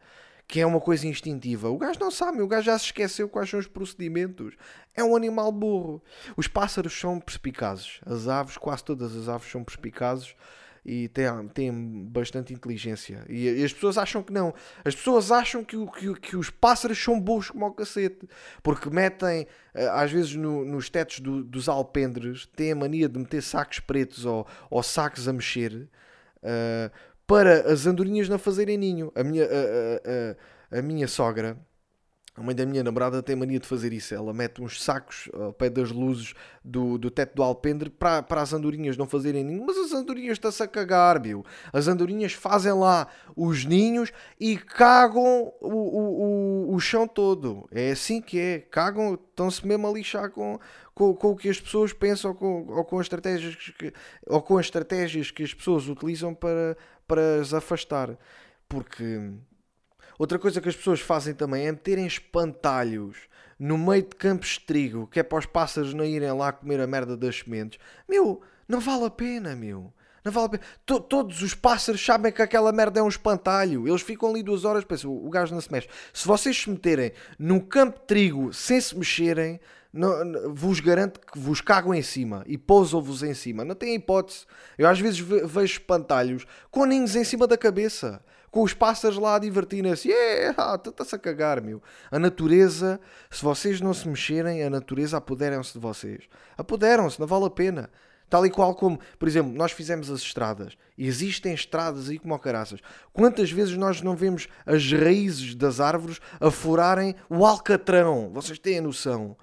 que 0.48 0.60
é 0.60 0.66
uma 0.66 0.82
coisa 0.82 1.08
instintiva. 1.08 1.70
O 1.70 1.78
gajo 1.78 2.00
não 2.00 2.10
sabe, 2.10 2.42
o 2.42 2.48
gajo 2.48 2.66
já 2.66 2.78
se 2.78 2.86
esqueceu 2.86 3.30
quais 3.30 3.50
são 3.50 3.60
os 3.60 3.68
procedimentos. 3.68 4.56
É 4.96 5.04
um 5.04 5.16
animal 5.16 5.52
burro. 5.52 6.02
Os 6.36 6.48
pássaros 6.48 6.98
são 7.00 7.20
perspicazes. 7.20 8.02
As 8.06 8.28
aves, 8.28 8.58
quase 8.58 8.84
todas 8.84 9.16
as 9.16 9.30
aves 9.30 9.50
são 9.50 9.64
perspicazes 9.64 10.36
e 10.90 11.08
tem, 11.08 11.26
tem 11.54 11.72
bastante 12.06 12.52
inteligência. 12.52 13.24
E, 13.30 13.48
e, 13.48 13.64
as 13.64 13.72
pessoas 13.72 13.96
acham 13.96 14.24
que 14.24 14.34
não. 14.34 14.52
As 14.84 14.96
pessoas 14.96 15.32
acham 15.32 15.64
que, 15.64 15.78
que, 15.92 16.14
que 16.16 16.36
os 16.36 16.50
pássaros 16.50 16.98
são 16.98 17.22
burros 17.22 17.52
como 17.52 17.68
o 17.68 17.72
cacete. 17.72 18.28
Porque 18.64 18.90
metem, 18.90 19.46
eh, 19.76 19.88
às 19.88 20.12
vezes 20.12 20.34
no, 20.36 20.66
nos 20.66 20.90
tetos 20.90 21.20
do, 21.20 21.44
dos 21.44 21.70
alpendres, 21.70 22.48
têm 22.56 22.72
a 22.72 22.76
mania 22.76 23.08
de 23.08 23.20
meter 23.20 23.44
sacos 23.44 23.80
pretos 23.80 24.26
ou, 24.26 24.48
ou 24.68 24.82
sacos 24.82 25.28
a 25.28 25.34
mexer 25.34 25.88
uh, 26.38 26.92
para 27.28 27.72
as 27.72 27.86
andorinhas 27.86 28.28
não 28.28 28.40
fazerem 28.40 28.76
ninho. 28.76 29.12
A 29.14 29.24
minha, 29.24 29.46
a, 29.46 29.48
a, 29.48 30.78
a, 30.78 30.80
a 30.80 30.82
minha 30.82 31.08
sogra 31.08 31.56
A 32.40 32.42
mãe 32.42 32.56
da 32.56 32.66
minha 32.66 32.82
namorada 32.82 33.22
tem 33.22 33.36
mania 33.36 33.60
de 33.60 33.68
fazer 33.68 33.92
isso. 33.92 34.16
Ela 34.16 34.34
mete 34.34 34.62
uns 34.62 34.82
sacos 34.82 35.28
ao 35.34 35.52
pé 35.52 35.70
das 35.70 35.92
luzes 35.92 36.34
do, 36.64 36.98
do 36.98 37.12
teto 37.12 37.36
do 37.36 37.44
alpendre 37.44 37.90
para, 37.90 38.24
para 38.24 38.42
as 38.42 38.54
andorinhas 38.54 38.96
não 38.96 39.06
fazerem 39.06 39.44
ninho. 39.44 39.66
Mas 39.68 39.78
as 39.78 39.92
andorinhas 39.92 40.38
estão-se 40.38 40.64
a 40.64 40.68
cagar, 40.68 41.22
meu. 41.22 41.44
As 41.74 41.90
andorinhas 41.90 42.32
fazem 42.32 42.72
lá 42.72 43.10
os 43.36 43.66
ninhos 43.66 44.14
e 44.40 44.58
cagam 44.58 45.52
o, 45.60 45.68
o, 45.68 46.70
o, 46.70 46.76
o 46.76 46.80
chão 46.80 47.06
todo. 47.06 47.68
É 47.74 47.92
assim 47.92 48.22
que 48.22 48.40
é. 48.40 48.60
Cagam, 48.60 49.16
estão-se 49.16 49.68
mesmo 49.68 49.86
a 49.86 49.92
lixar 49.92 50.30
com, 50.30 50.58
com, 50.96 51.14
com, 51.14 51.32
o 51.32 51.36
que 51.36 51.50
as 51.50 51.60
pessoas 51.60 51.92
pensam 51.92 52.34
com, 52.34 52.68
ou 52.70 52.86
com, 52.86 53.00
as 53.00 53.08
estratégias 53.08 53.54
que, 53.54 53.94
ou 54.26 54.42
com 54.42 54.58
as 54.58 54.68
estratégias 54.68 55.30
que 55.30 55.44
as 55.44 55.54
pessoas 55.54 55.90
utilizam 55.90 56.34
para, 56.34 56.78
para 57.06 57.42
as 57.42 57.54
afastar. 57.54 58.18
Porque 58.70 59.34
Outra 60.20 60.38
coisa 60.38 60.60
que 60.60 60.68
as 60.68 60.76
pessoas 60.76 61.00
fazem 61.00 61.34
também 61.34 61.66
é 61.66 61.72
meterem 61.72 62.06
espantalhos 62.06 63.16
no 63.58 63.78
meio 63.78 64.04
de 64.04 64.18
campos 64.18 64.50
de 64.50 64.60
trigo, 64.60 65.08
que 65.08 65.18
é 65.18 65.24
para 65.24 65.40
os 65.40 65.46
pássaros 65.46 65.94
não 65.94 66.04
irem 66.04 66.34
lá 66.34 66.52
comer 66.52 66.82
a 66.82 66.86
merda 66.86 67.16
das 67.16 67.40
sementes. 67.40 67.80
Meu, 68.08 68.42
não 68.68 68.82
vale 68.82 69.06
a 69.06 69.10
pena, 69.10 69.56
meu. 69.56 69.94
Não 70.24 70.30
vale 70.30 70.46
a 70.46 70.50
pena. 70.50 70.64
T 70.86 71.00
Todos 71.08 71.42
os 71.42 71.56
pássaros 71.56 72.06
sabem 72.06 72.34
que 72.34 72.42
aquela 72.42 72.74
merda 72.74 73.00
é 73.00 73.04
um 73.04 73.08
espantalho. 73.08 73.88
Eles 73.88 74.02
ficam 74.02 74.30
ali 74.30 74.44
duas 74.44 74.66
horas, 74.66 74.84
pensam, 74.84 75.10
o 75.10 75.30
gajo 75.30 75.54
não 75.54 75.62
se 75.62 75.72
mexe. 75.72 75.88
Se 76.14 76.28
vocês 76.28 76.62
se 76.62 76.70
meterem 76.70 77.14
num 77.40 77.62
campo 77.62 77.98
de 78.02 78.06
trigo 78.06 78.54
sem 78.54 78.82
se 78.82 78.98
mexerem, 78.98 79.58
não, 79.94 80.26
não, 80.26 80.54
vos 80.54 80.82
garanto 80.82 81.22
que 81.22 81.40
vos 81.40 81.62
cagam 81.62 81.94
em 81.94 82.02
cima 82.02 82.44
e 82.46 82.58
pousam-vos 82.58 83.24
em 83.24 83.34
cima. 83.34 83.64
Não 83.64 83.74
tem 83.74 83.96
hipótese. 83.96 84.46
Eu 84.78 84.90
às 84.90 85.00
vezes 85.00 85.20
vejo 85.20 85.64
espantalhos 85.64 86.46
com 86.70 86.86
ninhos 86.86 87.16
em 87.16 87.24
cima 87.24 87.48
da 87.48 87.58
cabeça 87.58 88.22
com 88.52 88.64
os 88.64 88.74
pássaros 88.74 89.18
lá 89.18 89.36
a 89.36 89.40
divertirem-se. 89.40 90.10
Yeah, 90.10 90.82
está-se 90.86 91.16
a 91.16 91.20
cagar, 91.20 91.62
meu. 91.62 91.82
A 92.12 92.20
natureza, 92.20 93.00
se 93.30 93.44
vocês 93.44 93.82
não 93.82 93.94
se 93.94 94.08
mexerem, 94.08 94.64
a 94.64 94.70
natureza 94.70 95.18
apoderam-se 95.18 95.74
de 95.74 95.80
vocês. 95.80 96.28
Apoderam-se, 96.58 97.20
não 97.20 97.28
vale 97.28 97.46
a 97.46 97.50
pena. 97.50 97.90
Tal 98.30 98.46
e 98.46 98.50
qual 98.50 98.76
como, 98.76 99.00
por 99.18 99.28
exemplo, 99.28 99.52
nós 99.52 99.72
fizemos 99.72 100.12
as 100.12 100.20
estradas. 100.20 100.78
Existem 100.96 101.54
estradas 101.54 102.10
aí 102.10 102.20
como 102.20 102.38
caraças. 102.38 102.80
Quantas 103.12 103.52
vezes 103.52 103.76
nós 103.76 104.02
não 104.02 104.16
vemos 104.16 104.48
as 104.66 104.92
raízes 104.92 105.56
das 105.56 105.80
árvores 105.80 106.20
a 106.40 106.52
furarem 106.52 107.16
o 107.28 107.44
alcatrão? 107.46 108.30
Vocês 108.32 108.60
têm 108.60 108.78
a 108.78 108.82
noção. 108.84 109.36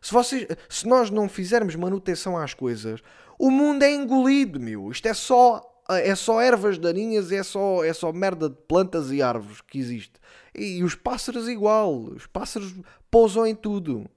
Se, 0.00 0.12
vocês, 0.12 0.48
se 0.68 0.86
nós 0.86 1.10
não 1.10 1.28
fizermos 1.28 1.76
manutenção 1.76 2.36
às 2.36 2.52
coisas, 2.52 3.00
o 3.38 3.50
mundo 3.50 3.84
é 3.84 3.94
engolido, 3.94 4.58
meu. 4.58 4.90
Isto 4.90 5.06
é 5.06 5.14
só 5.14 5.62
é 5.88 6.14
só 6.14 6.40
ervas 6.40 6.78
daninhas, 6.78 7.30
é 7.30 7.42
só, 7.42 7.84
é 7.84 7.92
só 7.92 8.12
merda 8.12 8.48
de 8.48 8.56
plantas 8.56 9.10
e 9.10 9.20
árvores 9.20 9.60
que 9.60 9.78
existe. 9.78 10.12
E, 10.54 10.78
e 10.78 10.84
os 10.84 10.94
pássaros 10.94 11.48
igual, 11.48 11.94
os 11.94 12.26
pássaros 12.26 12.74
pousam 13.10 13.46
em 13.46 13.54
tudo. 13.54 14.08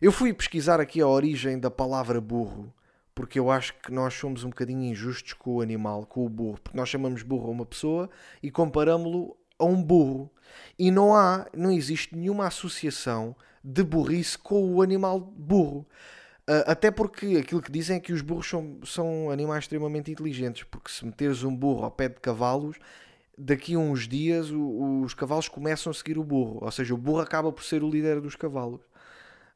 Eu 0.00 0.10
fui 0.10 0.32
pesquisar 0.32 0.80
aqui 0.80 1.00
a 1.00 1.06
origem 1.06 1.58
da 1.58 1.70
palavra 1.70 2.20
burro, 2.20 2.72
porque 3.14 3.38
eu 3.38 3.50
acho 3.50 3.74
que 3.82 3.92
nós 3.92 4.14
somos 4.14 4.44
um 4.44 4.48
bocadinho 4.48 4.82
injustos 4.82 5.34
com 5.34 5.56
o 5.56 5.60
animal, 5.60 6.06
com 6.06 6.24
o 6.24 6.28
burro, 6.28 6.58
porque 6.62 6.76
nós 6.76 6.88
chamamos 6.88 7.22
burro 7.22 7.48
a 7.48 7.50
uma 7.50 7.66
pessoa 7.66 8.08
e 8.42 8.50
comparamos-lo 8.50 9.36
a 9.58 9.64
um 9.66 9.82
burro. 9.82 10.30
E 10.78 10.90
não 10.90 11.14
há, 11.14 11.46
não 11.54 11.70
existe 11.70 12.16
nenhuma 12.16 12.46
associação 12.46 13.36
de 13.62 13.82
burrice 13.82 14.38
com 14.38 14.74
o 14.74 14.80
animal 14.80 15.20
burro. 15.20 15.86
Uh, 16.50 16.66
até 16.66 16.90
porque 16.90 17.36
aquilo 17.36 17.62
que 17.62 17.70
dizem 17.70 17.98
é 17.98 18.00
que 18.00 18.12
os 18.12 18.22
burros 18.22 18.48
são, 18.48 18.80
são 18.84 19.30
animais 19.30 19.62
extremamente 19.62 20.10
inteligentes, 20.10 20.64
porque 20.64 20.90
se 20.90 21.06
meteres 21.06 21.44
um 21.44 21.54
burro 21.54 21.84
ao 21.84 21.92
pé 21.92 22.08
de 22.08 22.16
cavalos, 22.16 22.76
daqui 23.38 23.76
a 23.76 23.78
uns 23.78 24.08
dias 24.08 24.50
o, 24.50 25.02
os 25.02 25.14
cavalos 25.14 25.48
começam 25.48 25.92
a 25.92 25.94
seguir 25.94 26.18
o 26.18 26.24
burro, 26.24 26.58
ou 26.60 26.70
seja, 26.72 26.92
o 26.92 26.96
burro 26.96 27.20
acaba 27.20 27.52
por 27.52 27.62
ser 27.62 27.84
o 27.84 27.88
líder 27.88 28.20
dos 28.20 28.34
cavalos. 28.34 28.80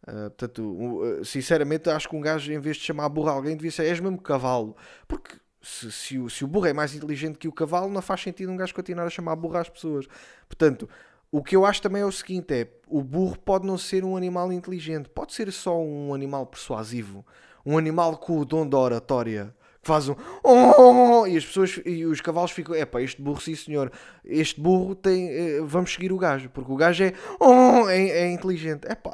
Uh, 0.07 0.31
portanto, 0.31 0.63
uh, 0.63 1.25
sinceramente, 1.25 1.91
acho 1.91 2.09
que 2.09 2.15
um 2.15 2.21
gajo, 2.21 2.53
em 2.53 2.61
vez 2.61 2.77
de 2.77 2.85
chamar 2.85 3.09
burro 3.09 3.29
a 3.29 3.33
alguém, 3.33 3.57
devia 3.57 3.73
ser 3.73 3.87
és 3.87 3.99
mesmo 3.99 4.21
cavalo, 4.21 4.77
porque 5.09 5.35
se, 5.61 5.91
se, 5.91 6.17
o, 6.17 6.31
se 6.31 6.45
o 6.45 6.47
burro 6.47 6.67
é 6.67 6.73
mais 6.73 6.95
inteligente 6.95 7.39
que 7.39 7.49
o 7.49 7.53
cavalo, 7.53 7.91
não 7.91 8.03
faz 8.03 8.23
sentido 8.23 8.53
um 8.53 8.57
gajo 8.57 8.73
continuar 8.73 9.07
a 9.07 9.11
chamar 9.11 9.35
burro 9.35 9.57
às 9.57 9.69
pessoas. 9.69 10.07
Portanto, 10.47 10.89
o 11.37 11.43
que 11.43 11.57
eu 11.57 11.67
acho 11.67 11.83
também 11.83 12.01
é 12.01 12.07
o 12.07 12.13
seguinte: 12.13 12.55
é 12.55 12.69
o 12.87 13.03
burro 13.03 13.37
pode 13.37 13.67
não 13.67 13.77
ser 13.77 14.05
um 14.05 14.17
animal 14.17 14.53
inteligente, 14.53 15.09
pode 15.09 15.35
ser 15.35 15.51
só 15.51 15.77
um 15.77 16.15
animal 16.15 16.47
persuasivo, 16.47 17.27
um 17.67 17.77
animal 17.77 18.19
com 18.19 18.39
o 18.39 18.45
dom 18.45 18.65
da 18.65 18.79
oratória 18.79 19.53
que 19.83 19.89
faz 19.89 20.09
um 20.09 20.15
oh, 20.45 21.27
e 21.27 21.37
as 21.37 21.45
pessoas 21.45 21.81
e 21.85 22.07
os 22.07 22.21
cavalos 22.21 22.53
ficam, 22.53 22.73
é 22.73 22.87
pá, 22.87 23.03
este 23.03 23.21
burro, 23.21 23.41
sim 23.41 23.57
senhor, 23.57 23.91
este 24.25 24.61
burro 24.61 24.95
tem, 24.95 25.29
eh, 25.29 25.61
vamos 25.63 25.93
seguir 25.93 26.13
o 26.13 26.17
gajo, 26.17 26.49
porque 26.51 26.71
o 26.71 26.77
gajo 26.77 27.03
é, 27.03 27.13
oh, 27.41 27.89
é, 27.89 28.09
é 28.11 28.31
inteligente, 28.31 28.87
é 28.87 28.95
pá, 28.95 29.13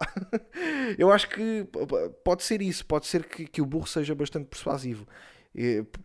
eu 0.98 1.10
acho 1.10 1.26
que 1.30 1.66
pode 2.22 2.42
ser 2.42 2.60
isso, 2.60 2.84
pode 2.84 3.06
ser 3.06 3.24
que, 3.24 3.46
que 3.46 3.62
o 3.62 3.66
burro 3.66 3.86
seja 3.86 4.14
bastante 4.14 4.46
persuasivo, 4.46 5.06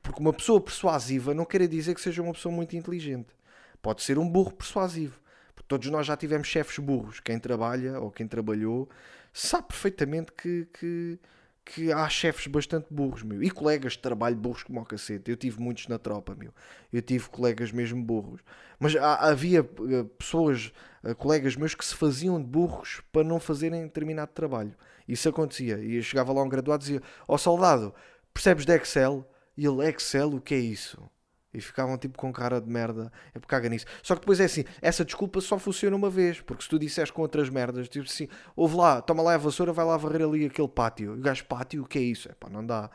porque 0.02 0.22
uma 0.22 0.34
pessoa 0.34 0.62
persuasiva 0.62 1.34
não 1.34 1.44
quer 1.44 1.68
dizer 1.68 1.94
que 1.94 2.02
seja 2.02 2.22
uma 2.22 2.34
pessoa 2.34 2.56
muito 2.56 2.76
inteligente, 2.76 3.36
pode 3.82 4.02
ser 4.02 4.18
um 4.18 4.28
burro 4.28 4.54
persuasivo. 4.54 5.25
Todos 5.68 5.90
nós 5.90 6.06
já 6.06 6.16
tivemos 6.16 6.48
chefes 6.48 6.78
burros. 6.78 7.20
Quem 7.20 7.40
trabalha 7.40 8.00
ou 8.00 8.12
quem 8.12 8.28
trabalhou 8.28 8.90
sabe 9.34 9.68
perfeitamente 9.68 10.32
que, 10.32 10.68
que, 10.74 11.20
que 11.66 11.92
há 11.92 12.08
chefes 12.08 12.48
bastante 12.48 12.88
burros, 12.90 13.24
meu. 13.24 13.42
E 13.44 13.50
colegas 13.50 13.94
de 13.94 14.00
trabalho 14.00 14.36
burros 14.36 14.64
como 14.64 14.80
o 14.80 14.86
cacete. 14.86 15.32
Eu 15.32 15.38
tive 15.38 15.60
muitos 15.60 15.88
na 15.88 15.98
tropa, 15.98 16.36
meu. 16.36 16.54
Eu 16.94 17.02
tive 17.02 17.28
colegas 17.30 17.72
mesmo 17.72 18.04
burros. 18.04 18.42
Mas 18.80 18.96
há, 18.96 19.28
havia 19.30 19.62
uh, 19.62 20.06
pessoas, 20.18 20.72
uh, 21.04 21.16
colegas 21.16 21.56
meus, 21.56 21.74
que 21.74 21.84
se 21.84 21.96
faziam 21.96 22.40
de 22.42 22.48
burros 22.48 23.02
para 23.12 23.24
não 23.24 23.40
fazerem 23.40 23.84
determinado 23.84 24.32
trabalho. 24.34 24.76
Isso 25.08 25.28
acontecia. 25.28 25.80
E 25.80 26.02
chegava 26.04 26.32
lá 26.32 26.44
um 26.44 26.50
graduado 26.50 26.84
e 26.84 26.86
dizia: 26.86 27.02
Ó 27.28 27.36
oh, 27.36 27.38
soldado, 27.38 27.94
percebes 28.34 28.66
de 28.66 28.76
Excel? 28.76 29.28
E 29.58 29.66
ele, 29.66 29.88
Excel, 29.88 30.34
o 30.36 30.42
que 30.42 30.54
é 30.54 30.60
isso? 30.60 31.10
E 31.56 31.62
ficavam 31.62 31.98
tipo 31.98 32.18
com 32.18 32.32
cara 32.34 32.60
de 32.60 32.70
merda. 32.70 33.12
É 33.34 33.40
porque 33.40 33.50
caga 33.50 33.70
nisso. 33.70 33.86
Só 34.04 34.16
que 34.16 34.22
depois 34.22 34.40
é 34.40 34.46
assim: 34.46 34.66
essa 34.82 35.06
desculpa 35.06 35.40
só 35.40 35.58
funciona 35.58 35.96
uma 35.96 36.10
vez. 36.10 36.42
Porque 36.42 36.64
se 36.64 36.70
tu 36.70 36.78
disseres 36.78 37.12
com 37.12 37.22
outras 37.22 37.50
merdas, 37.50 37.88
tipo 37.88 38.06
assim, 38.06 38.28
ouve 38.56 38.76
lá, 38.76 39.02
toma 39.02 39.24
lá 39.24 39.34
a 39.36 39.38
vassoura, 39.38 39.72
vai 39.72 39.86
lá 39.86 39.96
varrer 39.98 40.22
ali 40.24 40.46
aquele 40.46 40.68
pátio. 40.68 41.14
o 41.14 41.18
gajo, 41.18 41.46
pátio, 41.46 41.84
o 41.84 41.88
que 41.88 41.98
é 41.98 42.02
isso? 42.02 42.30
É 42.30 42.34
pá, 42.34 42.50
não 42.50 42.66
dá. 42.66 42.90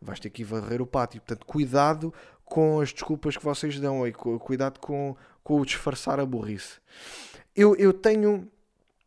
Vais 0.00 0.20
ter 0.20 0.30
que 0.30 0.42
ir 0.42 0.44
varrer 0.44 0.80
o 0.80 0.86
pátio. 0.86 1.20
Portanto, 1.20 1.46
cuidado 1.46 2.12
com 2.46 2.80
as 2.80 2.92
desculpas 2.92 3.36
que 3.36 3.44
vocês 3.44 3.78
dão 3.78 4.06
e 4.06 4.12
cuidado 4.12 4.78
com, 4.78 5.16
com 5.42 5.60
o 5.60 5.66
disfarçar 5.66 6.18
a 6.18 6.24
burrice. 6.24 6.78
Eu, 7.54 7.74
eu 7.76 7.92
tenho. 7.92 8.48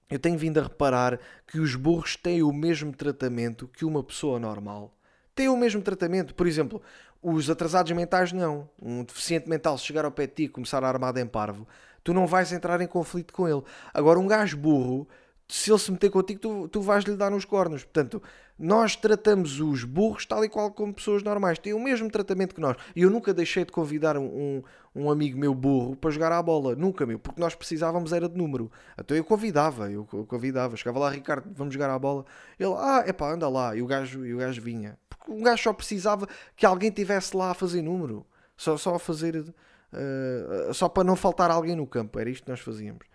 Eu 0.09 0.17
tenho 0.17 0.39
vindo 0.39 0.59
a 0.59 0.63
reparar 0.63 1.19
que 1.45 1.59
os 1.59 1.75
burros 1.75 2.15
têm 2.15 2.41
o 2.41 2.51
mesmo 2.51 2.91
tratamento 2.91 3.67
que 3.67 3.85
uma 3.85 4.03
pessoa 4.03 4.39
normal. 4.39 4.91
Têm 5.35 5.47
o 5.49 5.55
mesmo 5.55 5.83
tratamento. 5.83 6.33
Por 6.33 6.47
exemplo, 6.47 6.81
os 7.21 7.49
atrasados 7.49 7.91
mentais 7.91 8.31
não. 8.31 8.69
Um 8.81 9.03
deficiente 9.03 9.49
mental, 9.49 9.77
se 9.77 9.85
chegar 9.85 10.05
ao 10.05 10.11
pé 10.11 10.27
de 10.27 10.33
ti 10.33 10.43
e 10.43 10.49
começar 10.49 10.83
a 10.83 10.87
armar 10.87 11.15
em 11.17 11.25
parvo, 11.25 11.67
tu 12.03 12.13
não 12.13 12.25
vais 12.25 12.51
entrar 12.51 12.79
em 12.81 12.87
conflito 12.87 13.33
com 13.33 13.47
ele. 13.47 13.63
Agora, 13.93 14.19
um 14.19 14.27
gajo 14.27 14.57
burro, 14.57 15.07
se 15.47 15.71
ele 15.71 15.79
se 15.79 15.91
meter 15.91 16.09
contigo, 16.09 16.39
tu, 16.39 16.67
tu 16.69 16.81
vais 16.81 17.03
lhe 17.03 17.15
dar 17.15 17.31
nos 17.31 17.43
cornos. 17.43 17.83
Portanto, 17.83 18.21
nós 18.57 18.95
tratamos 18.95 19.59
os 19.59 19.83
burros 19.83 20.25
tal 20.25 20.43
e 20.45 20.49
qual 20.49 20.71
como 20.71 20.93
pessoas 20.93 21.23
normais. 21.23 21.59
Têm 21.59 21.73
o 21.73 21.79
mesmo 21.79 22.09
tratamento 22.09 22.55
que 22.55 22.61
nós. 22.61 22.77
E 22.95 23.01
eu 23.01 23.09
nunca 23.09 23.33
deixei 23.33 23.65
de 23.65 23.71
convidar 23.71 24.17
um, 24.17 24.25
um, 24.25 24.63
um, 24.95 25.11
amigo 25.11 25.37
meu 25.39 25.53
burro 25.53 25.95
para 25.95 26.11
jogar 26.11 26.31
à 26.31 26.41
bola. 26.41 26.75
Nunca, 26.75 27.05
meu. 27.05 27.17
Porque 27.19 27.41
nós 27.41 27.55
precisávamos 27.55 28.13
era 28.13 28.29
de 28.29 28.37
número. 28.37 28.71
Então 28.97 29.17
eu 29.17 29.23
convidava, 29.23 29.91
eu 29.91 30.05
convidava. 30.05 30.77
Chegava 30.77 30.99
lá, 30.99 31.09
Ricardo, 31.09 31.49
vamos 31.53 31.73
jogar 31.73 31.89
à 31.89 31.97
bola. 31.97 32.25
Ele, 32.59 32.73
ah, 32.77 33.03
é 33.05 33.11
pá, 33.11 33.33
anda 33.33 33.49
lá. 33.49 33.75
E 33.75 33.81
o 33.81 33.87
gajo, 33.87 34.25
e 34.25 34.33
o 34.33 34.37
gajo 34.37 34.61
vinha 34.61 34.97
um 35.29 35.43
gajo 35.43 35.63
só 35.63 35.73
precisava 35.73 36.27
que 36.55 36.65
alguém 36.65 36.91
tivesse 36.91 37.35
lá 37.35 37.51
a 37.51 37.53
fazer 37.53 37.81
número, 37.81 38.25
só, 38.57 38.77
só 38.77 38.95
a 38.95 38.99
fazer, 38.99 39.37
uh, 39.37 40.73
só 40.73 40.89
para 40.89 41.03
não 41.03 41.15
faltar 41.15 41.51
alguém 41.51 41.75
no 41.75 41.87
campo, 41.87 42.19
era 42.19 42.29
isto 42.29 42.43
que 42.43 42.49
nós 42.49 42.59
fazíamos. 42.59 43.05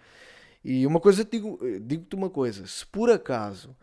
E 0.65 0.87
uma 0.87 1.01
coisa, 1.01 1.25
digo, 1.25 1.59
digo-te 1.83 2.17
uma 2.17 2.31
coisa: 2.31 2.67
se 2.67 2.87
por 2.87 3.11
acaso 3.11 3.77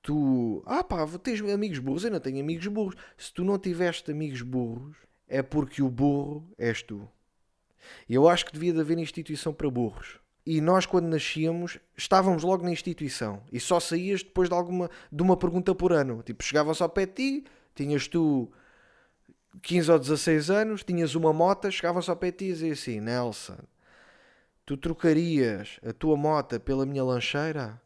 tu, 0.00 0.62
ah 0.66 0.82
pá, 0.82 1.06
tens 1.22 1.40
amigos 1.42 1.78
burros, 1.78 2.04
eu 2.04 2.10
não 2.10 2.20
tenho 2.20 2.40
amigos 2.40 2.66
burros, 2.66 2.96
se 3.16 3.32
tu 3.32 3.44
não 3.44 3.58
tiveste 3.58 4.10
amigos 4.10 4.42
burros, 4.42 4.96
é 5.28 5.42
porque 5.42 5.82
o 5.82 5.90
burro 5.90 6.50
és 6.58 6.82
tu. 6.82 7.08
Eu 8.08 8.28
acho 8.28 8.46
que 8.46 8.52
devia 8.52 8.72
de 8.72 8.80
haver 8.80 8.98
instituição 8.98 9.52
para 9.52 9.70
burros. 9.70 10.20
E 10.44 10.60
nós, 10.60 10.86
quando 10.86 11.06
nascíamos, 11.06 11.78
estávamos 11.96 12.42
logo 12.42 12.64
na 12.64 12.72
instituição. 12.72 13.42
E 13.52 13.60
só 13.60 13.78
saías 13.78 14.22
depois 14.22 14.48
de, 14.48 14.54
alguma, 14.54 14.90
de 15.10 15.22
uma 15.22 15.36
pergunta 15.36 15.74
por 15.74 15.92
ano. 15.92 16.22
Tipo, 16.22 16.42
chegavam 16.42 16.74
só 16.74 16.88
de 16.88 17.06
ti, 17.06 17.44
tinhas 17.74 18.08
tu 18.08 18.50
15 19.60 19.90
ou 19.90 19.98
16 19.98 20.50
anos, 20.50 20.82
tinhas 20.82 21.14
uma 21.14 21.32
moto, 21.32 21.70
chegavam 21.70 22.00
só 22.00 22.14
para 22.14 22.32
ti 22.32 22.46
e 22.46 22.52
diziam 22.52 22.72
assim: 22.72 23.00
Nelson, 23.00 23.58
tu 24.64 24.76
trocarias 24.76 25.78
a 25.86 25.92
tua 25.92 26.16
moto 26.16 26.58
pela 26.60 26.86
minha 26.86 27.04
lancheira? 27.04 27.80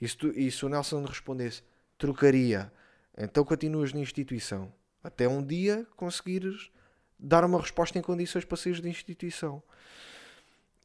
E 0.00 0.06
se, 0.06 0.16
tu, 0.16 0.28
e 0.28 0.50
se 0.50 0.64
o 0.64 0.68
Nelson 0.68 1.04
respondesse: 1.04 1.62
trocaria, 1.96 2.72
então 3.16 3.44
continuas 3.44 3.92
na 3.92 4.00
instituição. 4.00 4.72
Até 5.02 5.28
um 5.28 5.44
dia 5.44 5.86
conseguires 5.96 6.70
dar 7.18 7.44
uma 7.44 7.60
resposta 7.60 7.98
em 7.98 8.02
condições 8.02 8.44
para 8.44 8.56
sair 8.56 8.80
da 8.80 8.88
instituição. 8.88 9.62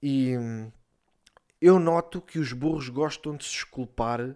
E 0.01 0.33
eu 1.61 1.79
noto 1.79 2.21
que 2.21 2.39
os 2.39 2.51
burros 2.51 2.89
gostam 2.89 3.37
de 3.37 3.43
se 3.45 3.51
desculpar 3.51 4.35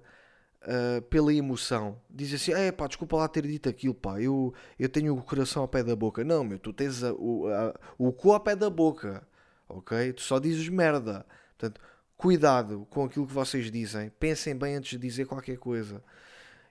uh, 0.63 1.01
pela 1.03 1.33
emoção. 1.33 1.99
Dizem 2.09 2.35
assim: 2.35 2.53
é 2.53 2.71
pá, 2.71 2.87
desculpa 2.87 3.17
lá 3.17 3.27
ter 3.27 3.45
dito 3.45 3.69
aquilo, 3.69 3.93
pá, 3.93 4.21
eu, 4.21 4.53
eu 4.79 4.89
tenho 4.89 5.15
o 5.15 5.21
coração 5.21 5.61
ao 5.61 5.67
pé 5.67 5.83
da 5.83 5.95
boca. 5.95 6.23
Não, 6.23 6.43
meu, 6.43 6.59
tu 6.59 6.73
tens 6.73 7.03
a, 7.03 7.13
o, 7.13 7.47
a, 7.47 7.73
o 7.97 8.11
cu 8.11 8.33
ao 8.33 8.39
pé 8.39 8.55
da 8.55 8.69
boca, 8.69 9.27
ok? 9.67 10.13
Tu 10.13 10.21
só 10.21 10.39
dizes 10.39 10.67
merda. 10.69 11.25
Portanto, 11.57 11.81
cuidado 12.15 12.87
com 12.89 13.03
aquilo 13.03 13.27
que 13.27 13.33
vocês 13.33 13.71
dizem. 13.71 14.09
Pensem 14.19 14.55
bem 14.55 14.75
antes 14.75 14.91
de 14.91 14.97
dizer 14.97 15.25
qualquer 15.25 15.57
coisa. 15.57 16.03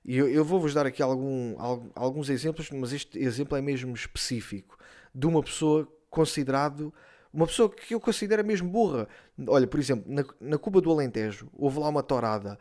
E 0.04 0.16
eu, 0.16 0.28
eu 0.28 0.44
vou-vos 0.44 0.72
dar 0.72 0.86
aqui 0.86 1.02
algum, 1.02 1.56
alguns 1.94 2.30
exemplos, 2.30 2.70
mas 2.70 2.92
este 2.92 3.18
exemplo 3.18 3.56
é 3.56 3.60
mesmo 3.60 3.94
específico 3.94 4.78
de 5.12 5.26
uma 5.26 5.42
pessoa 5.42 5.88
considerado 6.08 6.94
uma 7.36 7.46
pessoa 7.46 7.68
que 7.68 7.92
eu 7.92 8.00
considero 8.00 8.42
mesmo 8.42 8.70
burra. 8.70 9.06
Olha, 9.46 9.66
por 9.66 9.78
exemplo, 9.78 10.10
na, 10.10 10.24
na 10.40 10.56
Cuba 10.56 10.80
do 10.80 10.90
Alentejo, 10.90 11.50
houve 11.52 11.78
lá 11.78 11.88
uma 11.88 12.02
torada. 12.02 12.58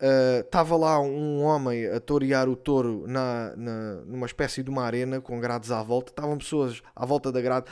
Estava 0.00 0.76
uh, 0.76 0.78
lá 0.78 1.00
um 1.00 1.42
homem 1.42 1.86
a 1.86 1.98
torear 1.98 2.48
o 2.48 2.54
touro 2.54 3.04
na, 3.08 3.54
na, 3.56 3.94
numa 4.06 4.26
espécie 4.26 4.62
de 4.62 4.70
uma 4.70 4.84
arena 4.84 5.20
com 5.20 5.40
grades 5.40 5.70
à 5.70 5.82
volta. 5.82 6.12
Estavam 6.12 6.38
pessoas 6.38 6.82
à 6.94 7.04
volta 7.04 7.32
da 7.32 7.40
grade, 7.40 7.66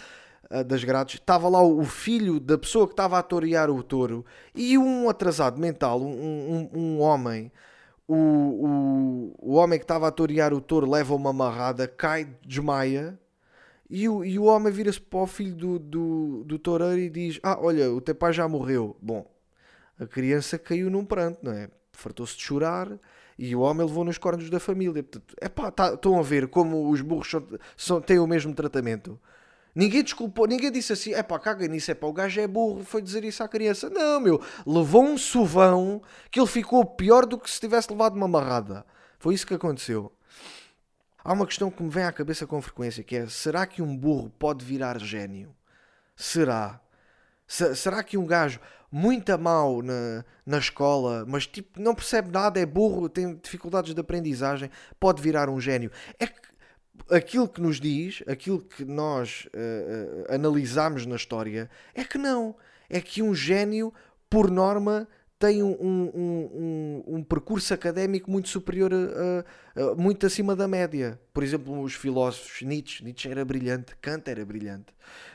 uh, 0.50 0.64
das 0.64 0.82
grades. 0.82 1.14
Estava 1.14 1.48
lá 1.48 1.62
o, 1.62 1.78
o, 1.80 1.84
filho 1.84 2.40
da 2.40 2.58
pessoa 2.58 2.86
que 2.86 2.92
estava 2.92 3.18
a 3.18 3.22
torear 3.22 3.70
o 3.70 3.82
touro 3.82 4.24
e 4.54 4.76
um 4.76 5.08
atrasado 5.08 5.60
mental, 5.60 6.02
um, 6.02 6.70
um, 6.74 6.80
um 6.80 7.00
homem. 7.00 7.52
O, 8.08 8.14
o, 8.14 9.34
o 9.38 9.54
homem 9.54 9.78
que 9.78 9.84
estava 9.84 10.08
a 10.08 10.12
torear 10.12 10.52
o 10.52 10.60
touro 10.60 10.88
leva 10.88 11.14
uma 11.14 11.30
amarrada, 11.30 11.88
cai, 11.88 12.28
desmaia 12.44 13.18
e 13.88 14.08
o, 14.08 14.24
e 14.24 14.38
o 14.38 14.44
homem 14.44 14.72
vira-se 14.72 15.00
para 15.00 15.20
o 15.20 15.26
filho 15.26 15.54
do, 15.54 15.78
do, 15.78 16.44
do 16.44 16.58
toureiro 16.58 16.98
e 16.98 17.08
diz: 17.08 17.38
Ah, 17.42 17.58
olha, 17.60 17.90
o 17.92 18.00
teu 18.00 18.14
pai 18.14 18.32
já 18.32 18.48
morreu. 18.48 18.96
Bom, 19.00 19.24
a 19.98 20.06
criança 20.06 20.58
caiu 20.58 20.90
num 20.90 21.04
pranto, 21.04 21.38
não 21.42 21.52
é? 21.52 21.70
Fartou-se 21.96 22.36
de 22.36 22.42
chorar 22.42 22.88
e 23.38 23.54
o 23.54 23.60
homem 23.60 23.86
levou 23.86 24.04
nos 24.04 24.18
cornos 24.18 24.48
da 24.48 24.60
família. 24.60 25.04
É 25.40 25.48
pá, 25.48 25.70
tá, 25.70 25.94
estão 25.94 26.18
a 26.18 26.22
ver 26.22 26.48
como 26.48 26.90
os 26.90 27.00
burros 27.00 27.30
são, 27.30 27.46
são, 27.76 28.00
têm 28.00 28.18
o 28.18 28.26
mesmo 28.26 28.54
tratamento. 28.54 29.18
Ninguém 29.74 30.02
desculpou, 30.02 30.46
ninguém 30.46 30.72
disse 30.72 30.92
assim, 30.94 31.12
é 31.12 31.22
pá, 31.22 31.38
caga 31.38 31.68
nisso, 31.68 31.90
é 31.90 31.94
pá, 31.94 32.06
o 32.06 32.12
gajo 32.12 32.40
é 32.40 32.46
burro, 32.46 32.82
foi 32.82 33.02
dizer 33.02 33.24
isso 33.24 33.42
à 33.42 33.48
criança. 33.48 33.90
Não, 33.90 34.18
meu, 34.18 34.40
levou 34.66 35.04
um 35.04 35.18
sovão 35.18 36.00
que 36.30 36.40
ele 36.40 36.46
ficou 36.46 36.82
pior 36.84 37.26
do 37.26 37.38
que 37.38 37.50
se 37.50 37.60
tivesse 37.60 37.90
levado 37.90 38.16
uma 38.16 38.24
amarrada. 38.24 38.86
Foi 39.18 39.34
isso 39.34 39.46
que 39.46 39.52
aconteceu. 39.52 40.10
Há 41.22 41.32
uma 41.32 41.46
questão 41.46 41.70
que 41.70 41.82
me 41.82 41.90
vem 41.90 42.04
à 42.04 42.12
cabeça 42.12 42.46
com 42.46 42.62
frequência, 42.62 43.04
que 43.04 43.16
é, 43.16 43.26
será 43.28 43.66
que 43.66 43.82
um 43.82 43.96
burro 43.96 44.30
pode 44.38 44.64
virar 44.64 44.98
gênio? 44.98 45.54
Será? 46.14 46.80
Será 47.46 48.02
que 48.02 48.16
um 48.16 48.26
gajo 48.26 48.60
muito 48.90 49.36
mal 49.38 49.82
na, 49.82 50.24
na 50.44 50.58
escola, 50.58 51.24
mas 51.26 51.46
tipo, 51.46 51.80
não 51.80 51.94
percebe 51.94 52.30
nada, 52.30 52.60
é 52.60 52.66
burro, 52.66 53.08
tem 53.08 53.36
dificuldades 53.36 53.94
de 53.94 54.00
aprendizagem, 54.00 54.70
pode 54.98 55.20
virar 55.20 55.48
um 55.48 55.60
gênio? 55.60 55.90
É 56.18 56.26
que 56.26 56.40
aquilo 57.10 57.48
que 57.48 57.60
nos 57.60 57.80
diz, 57.80 58.22
aquilo 58.26 58.60
que 58.60 58.84
nós 58.84 59.48
uh, 59.54 60.30
uh, 60.30 60.34
analisamos 60.34 61.06
na 61.06 61.16
história, 61.16 61.70
é 61.94 62.04
que 62.04 62.18
não. 62.18 62.56
É 62.88 63.00
que 63.00 63.22
um 63.22 63.34
gênio, 63.34 63.92
por 64.30 64.50
norma, 64.50 65.08
tem 65.38 65.62
um, 65.62 65.72
um, 65.72 66.10
um, 66.14 67.16
um, 67.16 67.22
percurso 67.22 67.74
académico 67.74 68.30
muito 68.30 68.48
superior, 68.48 68.90
a, 68.92 69.80
a, 69.80 69.90
a, 69.90 69.94
muito 69.94 70.24
acima 70.24 70.56
da 70.56 70.66
média. 70.66 71.20
Por 71.32 71.42
exemplo, 71.42 71.78
os 71.82 71.94
filósofos, 71.94 72.62
Nietzsche, 72.62 73.04
Nietzsche 73.04 73.28
era 73.28 73.44
brilhante, 73.44 73.94
Kant 74.00 74.30
era 74.30 74.44
brilhante, 74.44 74.94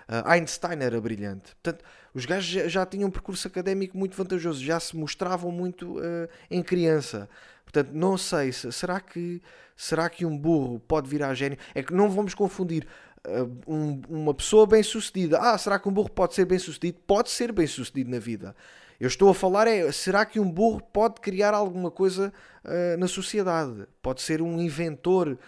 uh, 0.09 0.27
Einstein 0.27 0.81
era 0.81 0.99
brilhante. 0.99 1.55
Portanto, 1.61 1.85
os 2.13 2.25
gajos 2.25 2.49
já, 2.49 2.67
já, 2.67 2.85
tinham 2.85 3.09
um 3.09 3.11
percurso 3.11 3.47
académico 3.47 3.95
muito 3.95 4.17
vantajoso, 4.17 4.63
já 4.63 4.79
se 4.79 4.95
mostravam 4.97 5.51
muito 5.51 5.99
uh, 5.99 6.27
em 6.49 6.63
criança. 6.63 7.29
Portanto, 7.63 7.91
não 7.93 8.17
sei, 8.17 8.51
se, 8.51 8.71
será, 8.71 8.99
que, 8.99 9.39
será 9.77 10.09
que 10.09 10.25
um 10.25 10.35
burro 10.35 10.79
pode 10.79 11.07
virar 11.07 11.33
gênio? 11.35 11.59
É 11.75 11.83
que 11.83 11.93
não 11.93 12.09
vamos 12.09 12.33
confundir 12.33 12.87
uh, 13.27 14.03
uma 14.09 14.33
pessoa 14.33 14.65
bem 14.65 14.81
sucedida. 14.81 15.37
Ah, 15.39 15.55
será 15.59 15.77
que 15.77 15.87
um 15.87 15.93
burro 15.93 16.09
pode 16.09 16.33
ser 16.33 16.45
bem 16.45 16.57
sucedido? 16.57 16.97
Pode 17.05 17.29
ser 17.29 17.51
bem 17.51 17.67
sucedido 17.67 18.09
na 18.09 18.17
vida 18.17 18.55
eu 19.01 19.07
estou 19.07 19.29
a 19.29 19.33
falar 19.33 19.65
é, 19.65 19.91
será 19.91 20.23
que 20.23 20.39
um 20.39 20.47
burro 20.47 20.79
pode 20.79 21.21
criar 21.21 21.55
alguma 21.55 21.89
coisa 21.89 22.31
uh, 22.63 22.99
na 22.99 23.07
sociedade? 23.07 23.87
Pode 23.99 24.21
ser 24.21 24.43
um 24.43 24.61
inventor? 24.61 25.39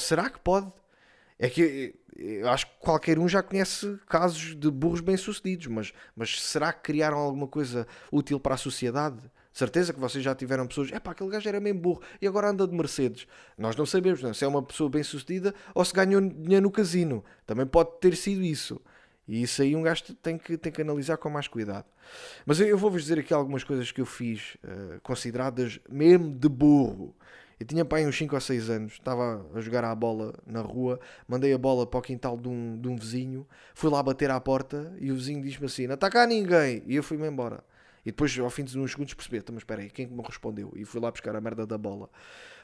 Será 0.00 0.30
que 0.30 0.38
pode? 0.38 0.72
É 1.38 1.50
que 1.50 1.94
eu 2.16 2.48
acho 2.48 2.66
que 2.66 2.72
qualquer 2.80 3.18
um 3.18 3.28
já 3.28 3.42
conhece 3.42 4.00
casos 4.08 4.56
de 4.58 4.70
burros 4.70 5.02
bem-sucedidos, 5.02 5.66
mas, 5.66 5.92
mas 6.16 6.40
será 6.42 6.72
que 6.72 6.80
criaram 6.80 7.18
alguma 7.18 7.46
coisa 7.46 7.86
útil 8.10 8.40
para 8.40 8.54
a 8.54 8.58
sociedade? 8.58 9.18
Certeza 9.52 9.92
que 9.92 10.00
vocês 10.00 10.24
já 10.24 10.34
tiveram 10.34 10.66
pessoas, 10.66 10.90
é 10.90 10.98
pá, 10.98 11.10
aquele 11.10 11.28
gajo 11.28 11.46
era 11.46 11.60
mesmo 11.60 11.80
burro 11.80 12.00
e 12.22 12.26
agora 12.26 12.48
anda 12.48 12.66
de 12.66 12.74
Mercedes. 12.74 13.26
Nós 13.58 13.76
não 13.76 13.84
sabemos 13.84 14.22
não, 14.22 14.32
se 14.32 14.46
é 14.46 14.48
uma 14.48 14.62
pessoa 14.62 14.88
bem-sucedida 14.88 15.54
ou 15.74 15.84
se 15.84 15.92
ganhou 15.92 16.22
dinheiro 16.22 16.62
no 16.62 16.70
casino. 16.70 17.22
Também 17.46 17.66
pode 17.66 17.90
ter 18.00 18.16
sido 18.16 18.42
isso. 18.42 18.80
E 19.28 19.42
isso 19.42 19.60
aí 19.60 19.76
um 19.76 19.82
gajo 19.82 20.02
tem 20.22 20.38
que, 20.38 20.56
tem 20.56 20.72
que 20.72 20.80
analisar 20.80 21.18
com 21.18 21.28
mais 21.28 21.46
cuidado. 21.46 21.84
Mas 22.46 22.58
eu, 22.60 22.78
vou-vos 22.78 23.02
dizer 23.02 23.18
aqui 23.18 23.34
algumas 23.34 23.62
coisas 23.62 23.92
que 23.92 24.00
eu 24.00 24.06
fiz 24.06 24.56
uh, 24.64 24.98
consideradas 25.02 25.78
mesmo 25.88 26.34
de 26.34 26.48
burro. 26.48 27.14
Eu 27.60 27.66
tinha 27.66 27.84
pai 27.84 28.06
uns 28.06 28.16
5 28.16 28.34
ou 28.34 28.40
6 28.40 28.70
anos, 28.70 28.92
estava 28.94 29.44
a 29.54 29.60
jogar 29.60 29.84
à 29.84 29.94
bola 29.94 30.32
na 30.46 30.62
rua, 30.62 30.98
mandei 31.26 31.52
a 31.52 31.58
bola 31.58 31.86
para 31.86 31.98
o 31.98 32.02
quintal 32.02 32.38
de 32.38 32.48
um, 32.48 32.80
de 32.80 32.88
um 32.88 32.96
vizinho, 32.96 33.46
fui 33.74 33.90
lá 33.90 34.02
bater 34.02 34.30
à 34.30 34.40
porta 34.40 34.94
e 34.98 35.10
o 35.10 35.16
vizinho 35.16 35.42
diz-me 35.42 35.66
assim: 35.66 35.86
Não 35.86 35.94
está 35.94 36.08
cá 36.08 36.26
ninguém. 36.26 36.82
E 36.86 36.96
eu 36.96 37.02
fui-me 37.02 37.26
embora. 37.26 37.62
E 38.06 38.10
depois, 38.10 38.38
ao 38.38 38.48
fim 38.48 38.64
de 38.64 38.78
uns 38.78 38.92
segundos, 38.92 39.12
percebi: 39.12 39.44
Mas 39.48 39.58
espera 39.58 39.82
aí, 39.82 39.90
quem 39.90 40.06
me 40.06 40.22
respondeu? 40.22 40.72
E 40.74 40.84
fui 40.86 41.00
lá 41.00 41.10
buscar 41.10 41.36
a 41.36 41.40
merda 41.40 41.66
da 41.66 41.76
bola. 41.76 42.08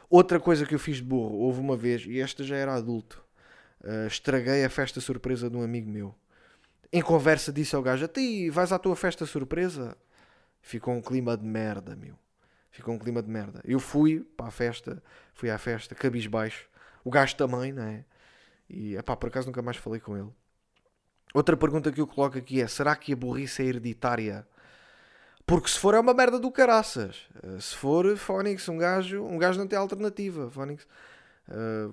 Outra 0.08 0.40
coisa 0.40 0.64
que 0.64 0.74
eu 0.74 0.78
fiz 0.78 0.98
de 0.98 1.02
burro, 1.02 1.36
houve 1.38 1.60
uma 1.60 1.76
vez, 1.76 2.06
e 2.06 2.20
esta 2.20 2.44
já 2.44 2.56
era 2.56 2.74
adulto, 2.74 3.22
uh, 3.82 4.06
estraguei 4.06 4.64
a 4.64 4.70
festa 4.70 5.00
surpresa 5.00 5.50
de 5.50 5.56
um 5.56 5.62
amigo 5.62 5.90
meu 5.90 6.14
em 6.94 7.02
conversa 7.02 7.52
disse 7.52 7.74
ao 7.74 7.82
gajo: 7.82 8.06
Ti, 8.06 8.48
vais 8.50 8.70
à 8.70 8.78
tua 8.78 8.94
festa 8.94 9.26
surpresa? 9.26 9.96
Ficou 10.62 10.94
um 10.94 11.02
clima 11.02 11.36
de 11.36 11.44
merda, 11.44 11.96
meu. 11.96 12.14
Ficou 12.70 12.94
um 12.94 12.98
clima 12.98 13.20
de 13.20 13.28
merda. 13.28 13.60
Eu 13.64 13.80
fui 13.80 14.20
para 14.20 14.46
a 14.46 14.50
festa, 14.50 15.02
fui 15.34 15.50
à 15.50 15.58
festa, 15.58 15.94
cabisbaixo. 15.94 16.68
O 17.04 17.10
gajo 17.10 17.34
também, 17.36 17.72
não 17.72 17.82
é? 17.82 18.04
E, 18.70 18.96
pá, 19.02 19.16
por 19.16 19.28
acaso 19.28 19.48
nunca 19.48 19.60
mais 19.60 19.76
falei 19.76 20.00
com 20.00 20.16
ele. 20.16 20.30
Outra 21.34 21.56
pergunta 21.56 21.90
que 21.90 22.00
eu 22.00 22.06
coloco 22.06 22.38
aqui 22.38 22.62
é: 22.62 22.68
será 22.68 22.94
que 22.94 23.12
a 23.12 23.16
burrice 23.16 23.62
é 23.62 23.66
hereditária? 23.66 24.46
Porque 25.44 25.68
se 25.68 25.78
for 25.78 25.94
é 25.94 26.00
uma 26.00 26.14
merda 26.14 26.38
do 26.38 26.50
caraças. 26.50 27.28
Eh, 27.42 27.60
se 27.60 27.74
for, 27.74 28.16
Fónix, 28.16 28.68
um 28.68 28.78
gajo, 28.78 29.24
um 29.24 29.36
gajo 29.36 29.58
não 29.58 29.66
tem 29.66 29.78
alternativa. 29.78 30.48
Fónix, 30.48 30.86
uh, 31.48 31.92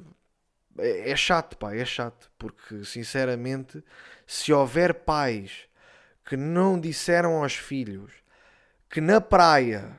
é, 0.78 1.12
é 1.12 1.16
chato, 1.16 1.58
pá, 1.58 1.76
é 1.76 1.86
chato, 1.86 2.32
porque 2.38 2.84
sinceramente, 2.86 3.84
se 4.26 4.54
houver 4.54 4.94
pais 4.94 5.68
que 6.26 6.38
não 6.38 6.80
disseram 6.80 7.42
aos 7.44 7.56
filhos 7.56 8.12
que 8.90 9.00
na 9.00 9.22
praia, 9.22 9.98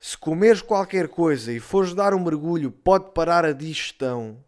se 0.00 0.18
comeres 0.18 0.60
qualquer 0.60 1.06
coisa 1.08 1.52
e 1.52 1.60
fores 1.60 1.94
dar 1.94 2.12
um 2.12 2.22
mergulho, 2.22 2.72
pode 2.72 3.12
parar 3.12 3.44
a 3.44 3.52
digestão, 3.52 4.44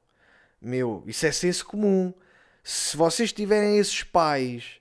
meu, 0.61 1.05
isso 1.07 1.25
é 1.25 1.31
senso 1.31 1.65
comum. 1.65 2.13
Se 2.63 2.97
vocês 2.97 3.33
tiverem 3.33 3.79
esses 3.79 4.03
pais, 4.03 4.81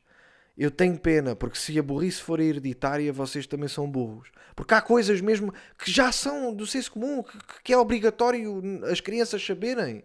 eu 0.58 0.72
tenho 0.72 0.98
pena, 0.98 1.36
porque 1.36 1.60
se 1.60 1.78
a 1.78 1.84
burrice 1.84 2.22
for 2.22 2.40
hereditária, 2.40 3.14
vocês 3.14 3.46
também 3.46 3.70
são 3.70 3.90
burros. 3.90 4.32
Porque 4.56 4.74
há 4.74 4.82
coisas 4.82 5.22
mesmo 5.22 5.54
que 5.78 5.92
já 5.92 6.12
são 6.12 6.52
do 6.52 6.66
senso 6.66 6.92
comum, 6.92 7.22
que, 7.22 7.38
que 7.66 7.74
é 7.74 7.78
obrigatório 7.78 8.84
as 8.86 9.00
crianças 9.00 9.46
saberem. 9.46 10.04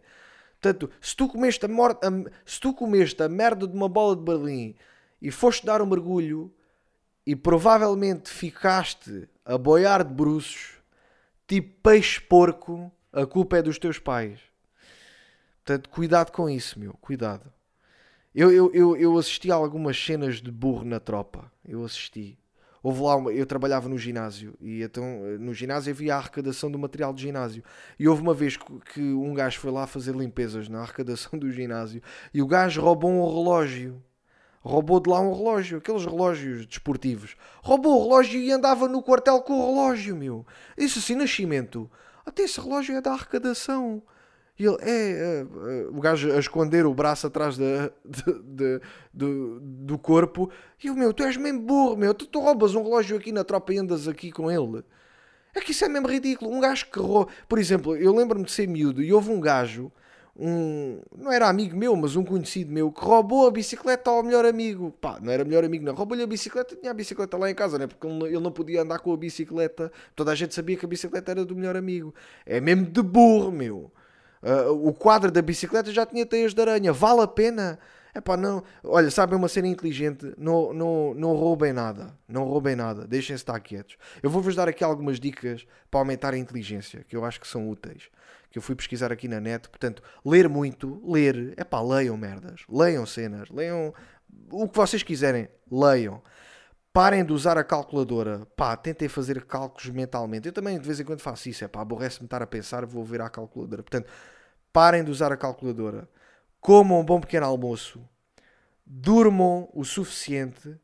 Portanto, 0.63 0.89
se 1.01 1.17
tu 1.17 1.27
comeste 1.27 1.65
a, 1.65 1.69
morte, 1.69 2.07
a, 2.07 2.11
se 2.47 2.61
tu 2.61 2.73
comeste 2.73 3.21
a 3.21 3.29
merda 3.29 3.67
de 3.67 3.75
uma 3.75 3.89
bola 3.89 4.15
de 4.15 4.23
Berlim 4.23 4.77
e 5.21 5.29
foste 5.29 5.67
dar 5.67 5.83
um 5.83 5.87
mergulho 5.87 6.55
e 7.27 7.35
provavelmente 7.35 8.31
ficaste 8.31 9.29
a 9.45 9.59
boiar 9.59 10.05
de 10.05 10.15
bruços, 10.15 10.75
tipo 11.49 11.81
peixe 11.83 12.21
porco, 12.21 12.93
a 13.13 13.27
culpa 13.27 13.57
é 13.57 13.63
dos 13.63 13.77
teus 13.77 13.99
pais. 13.99 14.39
Portanto, 15.65 15.91
cuidado 15.91 16.31
com 16.31 16.49
isso, 16.49 16.79
meu. 16.79 16.93
Cuidado. 17.01 17.53
Eu, 18.33 18.53
eu, 18.53 18.73
eu, 18.73 18.97
eu 18.97 19.19
assisti 19.19 19.51
a 19.51 19.57
algumas 19.57 19.97
cenas 20.01 20.41
de 20.41 20.53
burro 20.53 20.85
na 20.85 21.01
tropa. 21.01 21.51
Eu 21.65 21.85
assisti. 21.85 22.39
Houve 22.83 23.01
lá, 23.01 23.17
uma, 23.17 23.33
eu 23.33 23.47
trabalhava 23.47 23.89
no 23.89 23.97
ginásio 23.97 24.55
e 24.61 24.83
então 24.83 25.05
no 25.39 25.55
ginásio 25.55 25.93
havia 25.93 26.17
a 26.17 26.19
arrecadação 26.19 26.71
do 26.71 26.79
material 26.79 27.13
de 27.15 27.23
ginásio. 27.23 27.63
E 27.99 28.09
houve 28.09 28.23
uma 28.23 28.35
vez 28.35 28.57
que 28.93 29.01
um 29.01 29.33
gajo 29.35 29.61
foi 29.61 29.71
lá 29.71 29.87
fazer 29.87 30.15
limpezas 30.15 30.69
na 30.69 30.81
arrecadação 30.81 31.39
do 31.39 31.51
ginásio 31.51 32.03
e 32.35 32.43
o 32.43 32.47
gajo 32.47 32.81
roubou 32.81 33.11
um 33.11 33.25
relógio. 33.25 34.03
Roubou 34.65 35.01
de 35.01 35.11
lá 35.11 35.21
um 35.21 35.35
relógio, 35.35 35.79
aqueles 35.79 36.05
relógios 36.05 36.67
desportivos. 36.67 37.37
Roubou 37.63 37.99
o 37.99 38.03
relógio 38.05 38.41
e 38.41 38.53
andava 38.53 38.87
no 38.89 39.03
quartel 39.03 39.43
com 39.43 39.55
o 39.55 39.67
relógio, 39.67 40.17
meu. 40.17 40.47
Isso 40.77 41.01
assim, 41.01 41.17
nascimento. 41.17 41.91
Até 42.25 42.45
esse 42.45 42.61
relógio 42.61 42.97
é 42.97 43.01
da 43.01 43.13
arrecadação. 43.13 44.03
E 44.63 44.67
ele, 44.67 44.77
é, 44.81 44.91
é, 44.91 45.41
é, 45.41 45.87
o 45.89 46.01
gajo 46.01 46.31
a 46.33 46.39
esconder 46.39 46.87
o 46.87 46.95
braço 46.95 47.27
atrás 47.27 47.57
de, 47.57 47.65
de- 48.05 48.43
de- 48.45 48.81
do, 49.13 49.59
do 49.61 49.99
corpo. 49.99 50.49
E 50.83 50.87
eu, 50.87 50.95
meu, 50.95 51.13
tu 51.13 51.25
és 51.25 51.37
mesmo 51.37 51.61
burro, 51.63 51.97
meu. 51.97 52.15
Tu, 52.15 52.27
tu 52.27 52.39
roubas 52.39 52.73
um 52.77 52.83
relógio 52.85 53.17
aqui 53.17 53.33
na 53.33 53.43
tropa 53.43 53.75
e 53.75 53.79
andas 53.79 54.07
aqui 54.07 54.31
com 54.31 54.49
ele. 54.49 54.85
É 55.53 55.61
que 55.61 55.73
isso 55.73 55.85
é 55.85 55.89
mesmo 55.89 56.07
ridículo. 56.07 56.49
Um 56.53 56.61
gajo 56.61 56.87
que 56.93 56.99
rouba. 57.01 57.29
Por 57.49 57.59
exemplo, 57.59 57.97
eu 57.97 58.15
lembro-me 58.15 58.45
de 58.45 58.53
ser 58.53 58.69
miúdo 58.69 59.03
e 59.03 59.13
houve 59.13 59.33
um 59.33 59.41
gajo, 59.41 59.91
um. 60.37 61.01
Não 61.19 61.33
era 61.33 61.49
amigo 61.49 61.77
meu, 61.77 61.97
mas 61.97 62.15
um 62.15 62.25
conhecido 62.25 62.73
meu, 62.73 62.93
que 62.93 63.05
roubou 63.05 63.49
a 63.49 63.51
bicicleta 63.51 64.11
ao 64.11 64.23
melhor 64.23 64.45
amigo. 64.45 64.93
Pá, 65.01 65.19
não 65.21 65.33
era 65.33 65.45
melhor 65.45 65.65
amigo, 65.65 65.85
não. 65.85 65.93
Roubou-lhe 65.93 66.23
a 66.23 66.27
bicicleta, 66.29 66.77
tinha 66.77 66.93
a 66.93 66.95
bicicleta 66.95 67.37
lá 67.37 67.51
em 67.51 67.55
casa, 67.55 67.79
né? 67.81 67.89
Porque 67.89 68.07
ele 68.07 68.39
não 68.39 68.53
podia 68.53 68.83
andar 68.83 69.01
com 69.01 69.13
a 69.13 69.17
bicicleta. 69.17 69.91
Toda 70.15 70.31
a 70.31 70.35
gente 70.37 70.55
sabia 70.55 70.77
que 70.77 70.85
a 70.85 70.89
bicicleta 70.89 71.33
era 71.33 71.45
do 71.45 71.57
melhor 71.57 71.77
amigo. 71.77 72.15
É 72.47 72.61
mesmo 72.61 72.87
de 72.87 73.03
burro, 73.03 73.51
meu. 73.51 73.91
Ah, 74.43 74.71
o 74.71 74.93
quadro 74.93 75.31
da 75.31 75.41
bicicleta 75.41 75.93
já 75.93 76.05
tinha 76.05 76.27
teias 76.27 76.53
de 76.53 76.61
aranha. 76.61 76.93
Vale 76.93 77.23
a 77.23 77.27
pena? 77.27 77.79
É 78.15 78.21
pá, 78.21 78.37
não. 78.37 78.63
Olha, 78.85 79.11
sabem 79.11 79.39
uma 79.39 79.49
cena 79.49 79.69
inteligente? 79.69 80.35
Não, 80.37 80.73
não, 80.73 81.15
não 81.15 81.35
roubem 81.35 81.73
nada. 81.73 82.15
Não 82.29 82.45
roubem 82.45 82.77
nada. 82.77 83.07
Deixem-se 83.07 83.43
estar 83.43 83.59
quietos. 83.61 83.97
Eu 84.23 84.29
vou-vos 84.29 84.55
dar 84.55 84.69
aqui 84.69 84.85
algumas 84.85 85.19
dicas 85.19 85.67
para 85.91 86.01
aumentar 86.01 86.35
a 86.35 86.39
inteligência, 86.39 87.05
que 87.09 87.17
eu 87.17 87.25
acho 87.25 87.41
que 87.41 87.49
são 87.49 87.71
úteis. 87.71 88.11
Que 88.51 88.59
eu 88.59 88.63
fui 88.63 88.75
pesquisar 88.75 89.11
aqui 89.11 89.29
na 89.29 89.41
net. 89.41 89.67
Portanto, 89.71 90.03
ler 90.27 90.47
muito, 90.47 91.01
ler. 91.11 91.55
É 91.57 91.65
pá, 91.65 91.81
leiam 91.81 92.17
merdas. 92.19 92.63
Leiam 92.69 93.07
cenas. 93.07 93.49
Leiam 93.49 93.95
o 94.51 94.69
que 94.69 94.77
vocês 94.77 95.03
quiserem. 95.03 95.49
Leiam. 95.71 96.21
Parem 96.93 97.25
de 97.25 97.33
usar 97.33 97.57
a 97.57 97.65
calculadora. 97.65 98.47
Pá, 98.55 98.77
tentem 98.77 99.09
fazer 99.09 99.45
cálculos 99.47 99.89
mentalmente. 99.89 100.47
Eu 100.47 100.53
também 100.53 100.79
de 100.79 100.87
vez 100.87 101.01
em 101.01 101.05
quando 101.05 101.21
faço 101.21 101.49
isso. 101.49 101.65
É 101.65 101.69
pá, 101.69 101.81
aborrece-me 101.81 102.27
estar 102.27 102.43
a 102.43 102.47
pensar, 102.47 102.85
vou 102.85 103.05
ver 103.05 103.21
a 103.23 103.31
calculadora. 103.31 103.83
Portanto, 103.83 104.11
parem 104.73 105.03
de 105.03 105.11
usar 105.11 105.33
a 105.33 105.37
calculadora. 105.37 106.09
Comam 106.61 107.01
um 107.01 107.05
bom 107.05 107.21
pequeno 107.21 107.47
almoço. 107.47 108.07
Durmam 108.85 109.69
o 109.73 109.85
suficiente. 109.85 110.79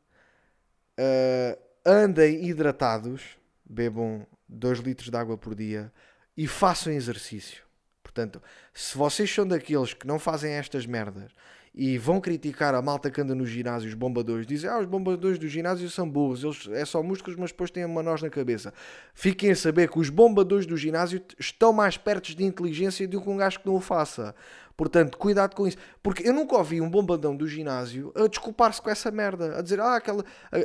ah, 0.97 1.57
andem 1.85 2.45
hidratados. 2.45 3.37
Bebam 3.63 4.25
2 4.47 4.79
litros 4.79 5.09
de 5.09 5.17
água 5.17 5.37
por 5.37 5.53
dia. 5.53 5.91
E 6.35 6.47
façam 6.47 6.91
exercício. 6.91 7.63
Portanto, 8.01 8.41
se 8.73 8.97
vocês 8.97 9.31
são 9.31 9.47
daqueles 9.47 9.93
que 9.93 10.07
não 10.07 10.17
fazem 10.17 10.53
estas 10.53 10.85
merdas 10.87 11.31
e 11.73 11.97
vão 11.97 12.19
criticar 12.19 12.73
a 12.73 12.81
malta 12.81 13.09
que 13.09 13.21
anda 13.21 13.35
nos 13.35 13.49
ginásios, 13.49 13.93
bombadores, 13.93 14.45
dizem, 14.45 14.69
ah, 14.69 14.79
os 14.79 14.85
bombadores 14.85 15.37
do 15.37 15.47
ginásio 15.47 15.89
são 15.89 16.09
burros, 16.09 16.43
eles 16.43 16.67
é 16.71 16.85
só 16.85 17.01
músculos, 17.01 17.39
mas 17.39 17.51
depois 17.51 17.71
têm 17.71 17.85
uma 17.85 18.03
nós 18.03 18.21
na 18.21 18.29
cabeça. 18.29 18.73
Fiquem 19.13 19.51
a 19.51 19.55
saber 19.55 19.89
que 19.89 19.99
os 19.99 20.09
bombadores 20.09 20.65
do 20.65 20.75
ginásio 20.75 21.21
estão 21.37 21.71
mais 21.71 21.97
perto 21.97 22.35
de 22.35 22.43
inteligência 22.43 23.07
do 23.07 23.21
que 23.21 23.29
um 23.29 23.37
gajo 23.37 23.59
que 23.59 23.67
não 23.67 23.75
o 23.75 23.79
faça. 23.79 24.35
Portanto, 24.79 25.17
cuidado 25.17 25.57
com 25.57 25.67
isso. 25.67 25.75
Porque 26.01 26.25
eu 26.25 26.31
nunca 26.33 26.55
ouvi 26.55 26.79
um 26.79 26.89
bombadão 26.89 27.35
do 27.35 27.45
ginásio 27.45 28.13
a 28.15 28.27
desculpar-se 28.27 28.81
com 28.81 28.89
essa 28.89 29.11
merda. 29.11 29.59
A 29.59 29.61
dizer, 29.61 29.77
ah, 29.81 29.97
aquela, 29.97 30.23
a- 30.49 30.57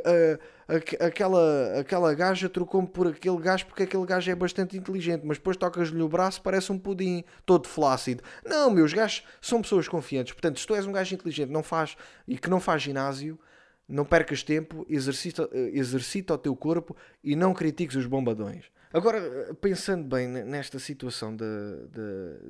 a- 0.69 0.75
aque- 0.77 0.95
aquela, 1.03 1.79
aquela 1.81 2.13
gaja 2.13 2.47
trocou-me 2.47 2.87
por 2.87 3.07
aquele 3.07 3.35
gajo 3.39 3.65
porque 3.65 3.83
aquele 3.83 4.05
gajo 4.05 4.31
é 4.31 4.33
bastante 4.35 4.77
inteligente. 4.77 5.23
Mas 5.25 5.37
depois 5.37 5.57
tocas-lhe 5.57 6.01
o 6.01 6.07
braço, 6.07 6.41
parece 6.41 6.71
um 6.71 6.79
pudim, 6.79 7.25
todo 7.45 7.67
flácido. 7.67 8.23
Não, 8.45 8.71
meus 8.71 8.93
gajos 8.93 9.21
são 9.41 9.61
pessoas 9.61 9.85
confiantes. 9.89 10.31
Portanto, 10.31 10.61
se 10.61 10.65
tu 10.65 10.73
és 10.75 10.87
um 10.87 10.93
gajo 10.93 11.13
inteligente 11.13 11.49
não 11.51 11.61
faz, 11.61 11.97
e 12.25 12.37
que 12.37 12.49
não 12.49 12.61
faz 12.61 12.81
ginásio, 12.83 13.37
não 13.85 14.05
percas 14.05 14.43
tempo, 14.43 14.85
exercita, 14.89 15.49
eh, 15.51 15.71
exercita 15.73 16.33
o 16.35 16.37
teu 16.37 16.55
corpo 16.55 16.95
e 17.21 17.35
não 17.35 17.53
critiques 17.53 17.97
os 17.97 18.05
bombadões. 18.05 18.63
Agora, 18.95 19.53
pensando 19.59 20.07
bem 20.07 20.25
ne- 20.25 20.45
nesta 20.45 20.79
situação 20.79 21.35
da, 21.35 21.45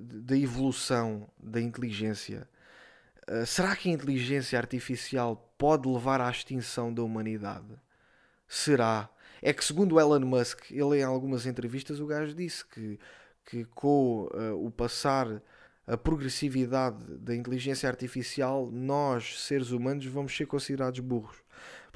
da, 0.04 0.38
evolução 0.38 1.28
da 1.40 1.60
inteligência, 1.60 2.48
eh, 3.26 3.46
será 3.48 3.76
que 3.76 3.90
a 3.90 3.92
inteligência 3.92 4.60
artificial 4.60 5.52
pode 5.58 5.90
levar 5.90 6.22
à 6.22 6.30
extinção 6.30 6.94
da 6.94 7.02
humanidade? 7.02 7.74
Será? 8.48 9.10
É 9.42 9.52
que 9.54 9.66
segundo 9.66 10.00
Elon 10.00 10.20
Musk, 10.20 10.70
ele 10.70 11.00
em 11.00 11.04
algumas 11.04 11.48
entrevistas, 11.48 12.00
o 12.00 12.06
gajo 12.06 12.36
disse 12.36 12.64
que, 12.64 13.00
que 13.44 13.66
com 13.74 14.30
eh, 14.32 14.52
o 14.52 14.70
passar 14.70 15.42
a 15.88 15.98
progressividade 15.98 17.04
da 17.18 17.36
inteligência 17.36 17.90
artificial, 17.90 18.70
nós, 18.72 19.42
seres 19.42 19.72
humanos, 19.72 20.06
vamos 20.06 20.38
ser 20.38 20.46
considerados 20.46 21.00
burros. 21.00 21.38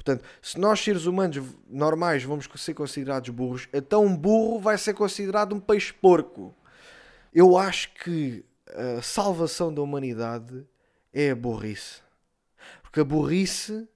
Portanto, 0.00 0.24
se 0.40 0.58
nós, 0.58 0.80
seres 0.80 1.04
humanos 1.04 1.36
normais, 1.68 2.24
vamos 2.24 2.48
ser 2.56 2.72
considerados 2.72 3.28
burros, 3.28 3.68
então 3.70 4.06
um 4.06 4.16
burro 4.16 4.58
vai 4.58 4.78
ser 4.78 4.94
considerado 4.94 5.54
um 5.54 5.60
peixe 5.60 5.92
porco. 5.92 6.54
Eu 7.34 7.58
acho 7.58 7.92
que 7.92 8.42
a 8.66 9.02
salvação 9.02 9.72
da 9.72 9.82
humanidade 9.82 10.66
é 11.12 11.32
a 11.32 11.36
burrice. 11.36 12.00
Porque 12.82 13.00
a 13.00 13.04
burrice 13.04 13.86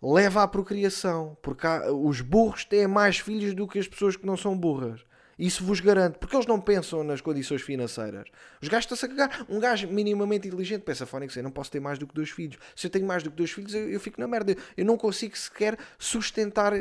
leva 0.00 0.44
à 0.44 0.46
procriação. 0.48 1.36
Porque 1.42 1.66
há- 1.66 1.92
os 1.92 2.20
burros 2.20 2.64
têm 2.64 2.86
mais 2.86 3.18
filhos 3.18 3.56
do 3.56 3.66
que 3.66 3.80
as 3.80 3.88
pessoas 3.88 4.14
que 4.14 4.24
não 4.24 4.36
são 4.36 4.56
burras. 4.56 5.04
Isso 5.38 5.64
vos 5.64 5.80
garanto. 5.80 6.18
Porque 6.18 6.36
eles 6.36 6.46
não 6.46 6.60
pensam 6.60 7.02
nas 7.04 7.20
condições 7.20 7.62
financeiras. 7.62 8.28
Os 8.60 8.68
gajos 8.68 8.84
estão-se 8.84 9.06
a 9.06 9.08
cagar. 9.08 9.46
Um 9.48 9.58
gajo 9.58 9.88
minimamente 9.88 10.48
inteligente 10.48 10.82
pensa, 10.82 11.06
Fónix, 11.06 11.36
eu 11.36 11.42
não 11.42 11.50
posso 11.50 11.70
ter 11.70 11.80
mais 11.80 11.98
do 11.98 12.06
que 12.06 12.14
dois 12.14 12.30
filhos. 12.30 12.58
Se 12.74 12.86
eu 12.86 12.90
tenho 12.90 13.06
mais 13.06 13.22
do 13.22 13.30
que 13.30 13.36
dois 13.36 13.50
filhos, 13.50 13.74
eu, 13.74 13.90
eu 13.90 14.00
fico 14.00 14.20
na 14.20 14.26
merda. 14.26 14.56
Eu 14.76 14.84
não 14.84 14.96
consigo 14.96 15.36
sequer 15.36 15.78
sustentar 15.98 16.72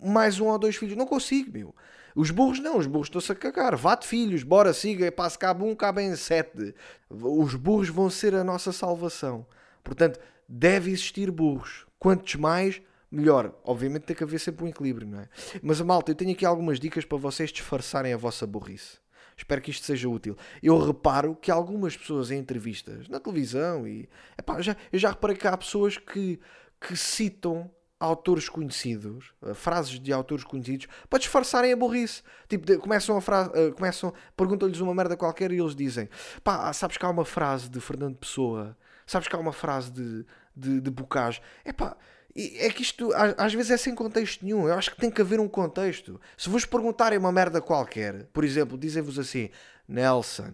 mais 0.00 0.40
um 0.40 0.46
ou 0.46 0.58
dois 0.58 0.76
filhos. 0.76 0.96
Não 0.96 1.06
consigo, 1.06 1.52
meu. 1.52 1.74
Os 2.14 2.30
burros 2.30 2.58
não, 2.58 2.76
os 2.76 2.86
burros 2.86 3.06
estão-se 3.06 3.30
a 3.30 3.34
cagar. 3.34 3.76
Vá 3.76 3.94
de 3.94 4.06
filhos, 4.06 4.42
bora, 4.42 4.72
siga, 4.72 5.10
passe 5.12 5.38
cabe 5.38 5.62
um, 5.62 5.74
cabem 5.74 6.14
sete. 6.16 6.74
Os 7.08 7.54
burros 7.54 7.88
vão 7.88 8.10
ser 8.10 8.34
a 8.34 8.42
nossa 8.42 8.72
salvação. 8.72 9.46
Portanto, 9.84 10.18
deve 10.48 10.90
existir 10.90 11.30
burros. 11.30 11.86
Quantos 11.98 12.34
mais, 12.34 12.82
melhor. 13.10 13.54
Obviamente 13.64 14.04
tem 14.04 14.16
que 14.16 14.24
haver 14.24 14.38
sempre 14.38 14.64
um 14.64 14.68
equilíbrio, 14.68 15.06
não 15.06 15.20
é? 15.20 15.28
Mas, 15.62 15.80
malta, 15.80 16.10
eu 16.10 16.14
tenho 16.14 16.32
aqui 16.32 16.44
algumas 16.44 16.78
dicas 16.78 17.04
para 17.04 17.18
vocês 17.18 17.50
disfarçarem 17.50 18.12
a 18.12 18.16
vossa 18.16 18.46
burrice. 18.46 18.98
Espero 19.36 19.60
que 19.62 19.70
isto 19.70 19.86
seja 19.86 20.08
útil. 20.08 20.36
Eu 20.62 20.78
reparo 20.78 21.34
que 21.34 21.50
algumas 21.50 21.96
pessoas 21.96 22.30
em 22.30 22.38
entrevistas, 22.38 23.08
na 23.08 23.18
televisão, 23.18 23.88
e 23.88 24.08
epá, 24.38 24.60
já, 24.60 24.76
eu 24.92 24.98
já 24.98 25.10
reparei 25.10 25.34
que 25.34 25.46
há 25.46 25.56
pessoas 25.56 25.96
que, 25.96 26.38
que 26.78 26.94
citam 26.94 27.70
autores 27.98 28.48
conhecidos, 28.48 29.32
eh, 29.42 29.54
frases 29.54 29.98
de 29.98 30.12
autores 30.12 30.44
conhecidos, 30.44 30.88
para 31.08 31.18
disfarçarem 31.18 31.72
a 31.72 31.76
burrice. 31.76 32.22
Tipo, 32.48 32.78
começam 32.78 33.16
a 33.16 33.20
frase, 33.20 33.50
eh, 33.54 33.70
começam, 33.70 34.12
perguntam-lhes 34.36 34.80
uma 34.80 34.94
merda 34.94 35.16
qualquer 35.16 35.52
e 35.52 35.58
eles 35.58 35.74
dizem: 35.74 36.08
pá, 36.42 36.72
sabes 36.72 36.96
que 36.96 37.04
há 37.04 37.10
uma 37.10 37.24
frase 37.24 37.68
de 37.68 37.80
Fernando 37.80 38.16
Pessoa, 38.16 38.76
sabes 39.06 39.28
que 39.28 39.36
há 39.36 39.38
uma 39.38 39.52
frase 39.52 39.90
de, 39.90 40.24
de, 40.56 40.80
de 40.80 40.90
Bocage. 40.90 41.42
É 41.64 41.72
pá, 41.72 41.96
e 42.34 42.58
é 42.58 42.70
que 42.70 42.82
isto 42.82 43.10
às, 43.36 43.52
vezes 43.52 43.70
é 43.70 43.76
sem 43.76 43.94
contexto 43.94 44.44
nenhum. 44.44 44.68
Eu 44.68 44.74
acho 44.74 44.90
que 44.90 45.00
tem 45.00 45.10
que 45.10 45.20
haver 45.20 45.40
um 45.40 45.48
contexto. 45.48 46.20
Se 46.36 46.48
vos 46.48 46.64
perguntarem 46.64 47.18
uma 47.18 47.32
merda 47.32 47.60
qualquer, 47.60 48.26
por 48.32 48.44
exemplo, 48.44 48.78
dizem-vos 48.78 49.18
assim: 49.18 49.50
Nelson, 49.88 50.52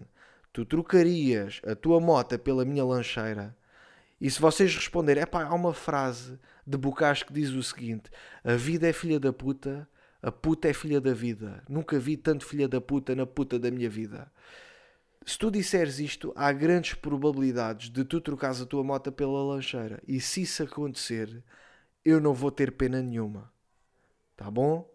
tu 0.51 0.65
trocarias 0.65 1.61
a 1.65 1.75
tua 1.75 1.99
moto 1.99 2.37
pela 2.39 2.65
minha 2.65 2.83
lancheira? 2.83 3.55
E 4.19 4.29
se 4.29 4.41
vocês 4.41 4.73
responderem, 4.75 5.21
epá, 5.21 5.43
há 5.43 5.53
uma 5.53 5.73
frase 5.73 6.39
de 6.65 6.77
Bocage 6.77 7.25
que 7.25 7.33
diz 7.33 7.49
o 7.51 7.61
seguinte: 7.61 8.09
A 8.43 8.55
vida 8.55 8.87
é 8.87 8.93
filha 8.93 9.19
da 9.19 9.31
puta, 9.31 9.87
a 10.21 10.31
puta 10.31 10.67
é 10.67 10.73
filha 10.73 10.99
da 10.99 11.13
vida. 11.13 11.63
Nunca 11.69 11.99
vi 11.99 12.17
tanto 12.17 12.45
filha 12.45 12.67
da 12.67 12.81
puta 12.81 13.15
na 13.15 13.25
puta 13.27 13.59
da 13.59 13.69
minha 13.69 13.89
vida. 13.89 14.31
Se 15.27 15.37
tu 15.37 15.51
disseres 15.51 15.99
isto, 15.99 16.31
há 16.35 16.51
grandes 16.53 16.93
probabilidades 16.93 17.89
de 17.89 18.03
tu 18.05 18.21
trocares 18.21 18.61
a 18.61 18.65
tua 18.65 18.83
moto 18.83 19.11
pela 19.11 19.43
lancheira. 19.43 20.01
E 20.07 20.21
se 20.21 20.43
isso 20.43 20.63
acontecer, 20.63 21.43
eu 22.07 22.21
não 22.21 22.33
vou 22.33 22.49
ter 22.49 22.71
pena 22.71 23.01
nenhuma. 23.01 23.51
Tá 24.35 24.49
bom? 24.49 24.89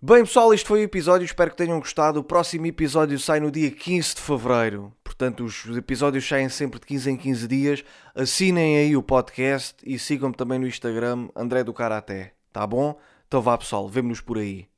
Bem, 0.00 0.24
pessoal, 0.24 0.54
este 0.54 0.66
foi 0.66 0.80
o 0.80 0.84
episódio. 0.84 1.24
Espero 1.24 1.50
que 1.50 1.56
tenham 1.56 1.78
gostado. 1.78 2.20
O 2.20 2.24
próximo 2.24 2.66
episódio 2.66 3.18
sai 3.18 3.40
no 3.40 3.50
dia 3.50 3.70
15 3.70 4.14
de 4.14 4.20
fevereiro. 4.20 4.92
Portanto, 5.02 5.44
os 5.44 5.76
episódios 5.76 6.26
saem 6.26 6.48
sempre 6.48 6.78
de 6.80 6.86
15 6.86 7.10
em 7.10 7.16
15 7.16 7.48
dias. 7.48 7.84
Assinem 8.14 8.78
aí 8.78 8.96
o 8.96 9.02
podcast 9.02 9.76
e 9.84 9.98
sigam-me 9.98 10.34
também 10.34 10.58
no 10.58 10.66
Instagram, 10.66 11.28
André 11.34 11.64
do 11.64 11.74
Karaté. 11.74 12.34
Tá 12.52 12.66
bom? 12.66 12.98
Então 13.26 13.40
vá, 13.40 13.58
pessoal. 13.58 13.88
Vemo-nos 13.88 14.20
por 14.20 14.38
aí. 14.38 14.71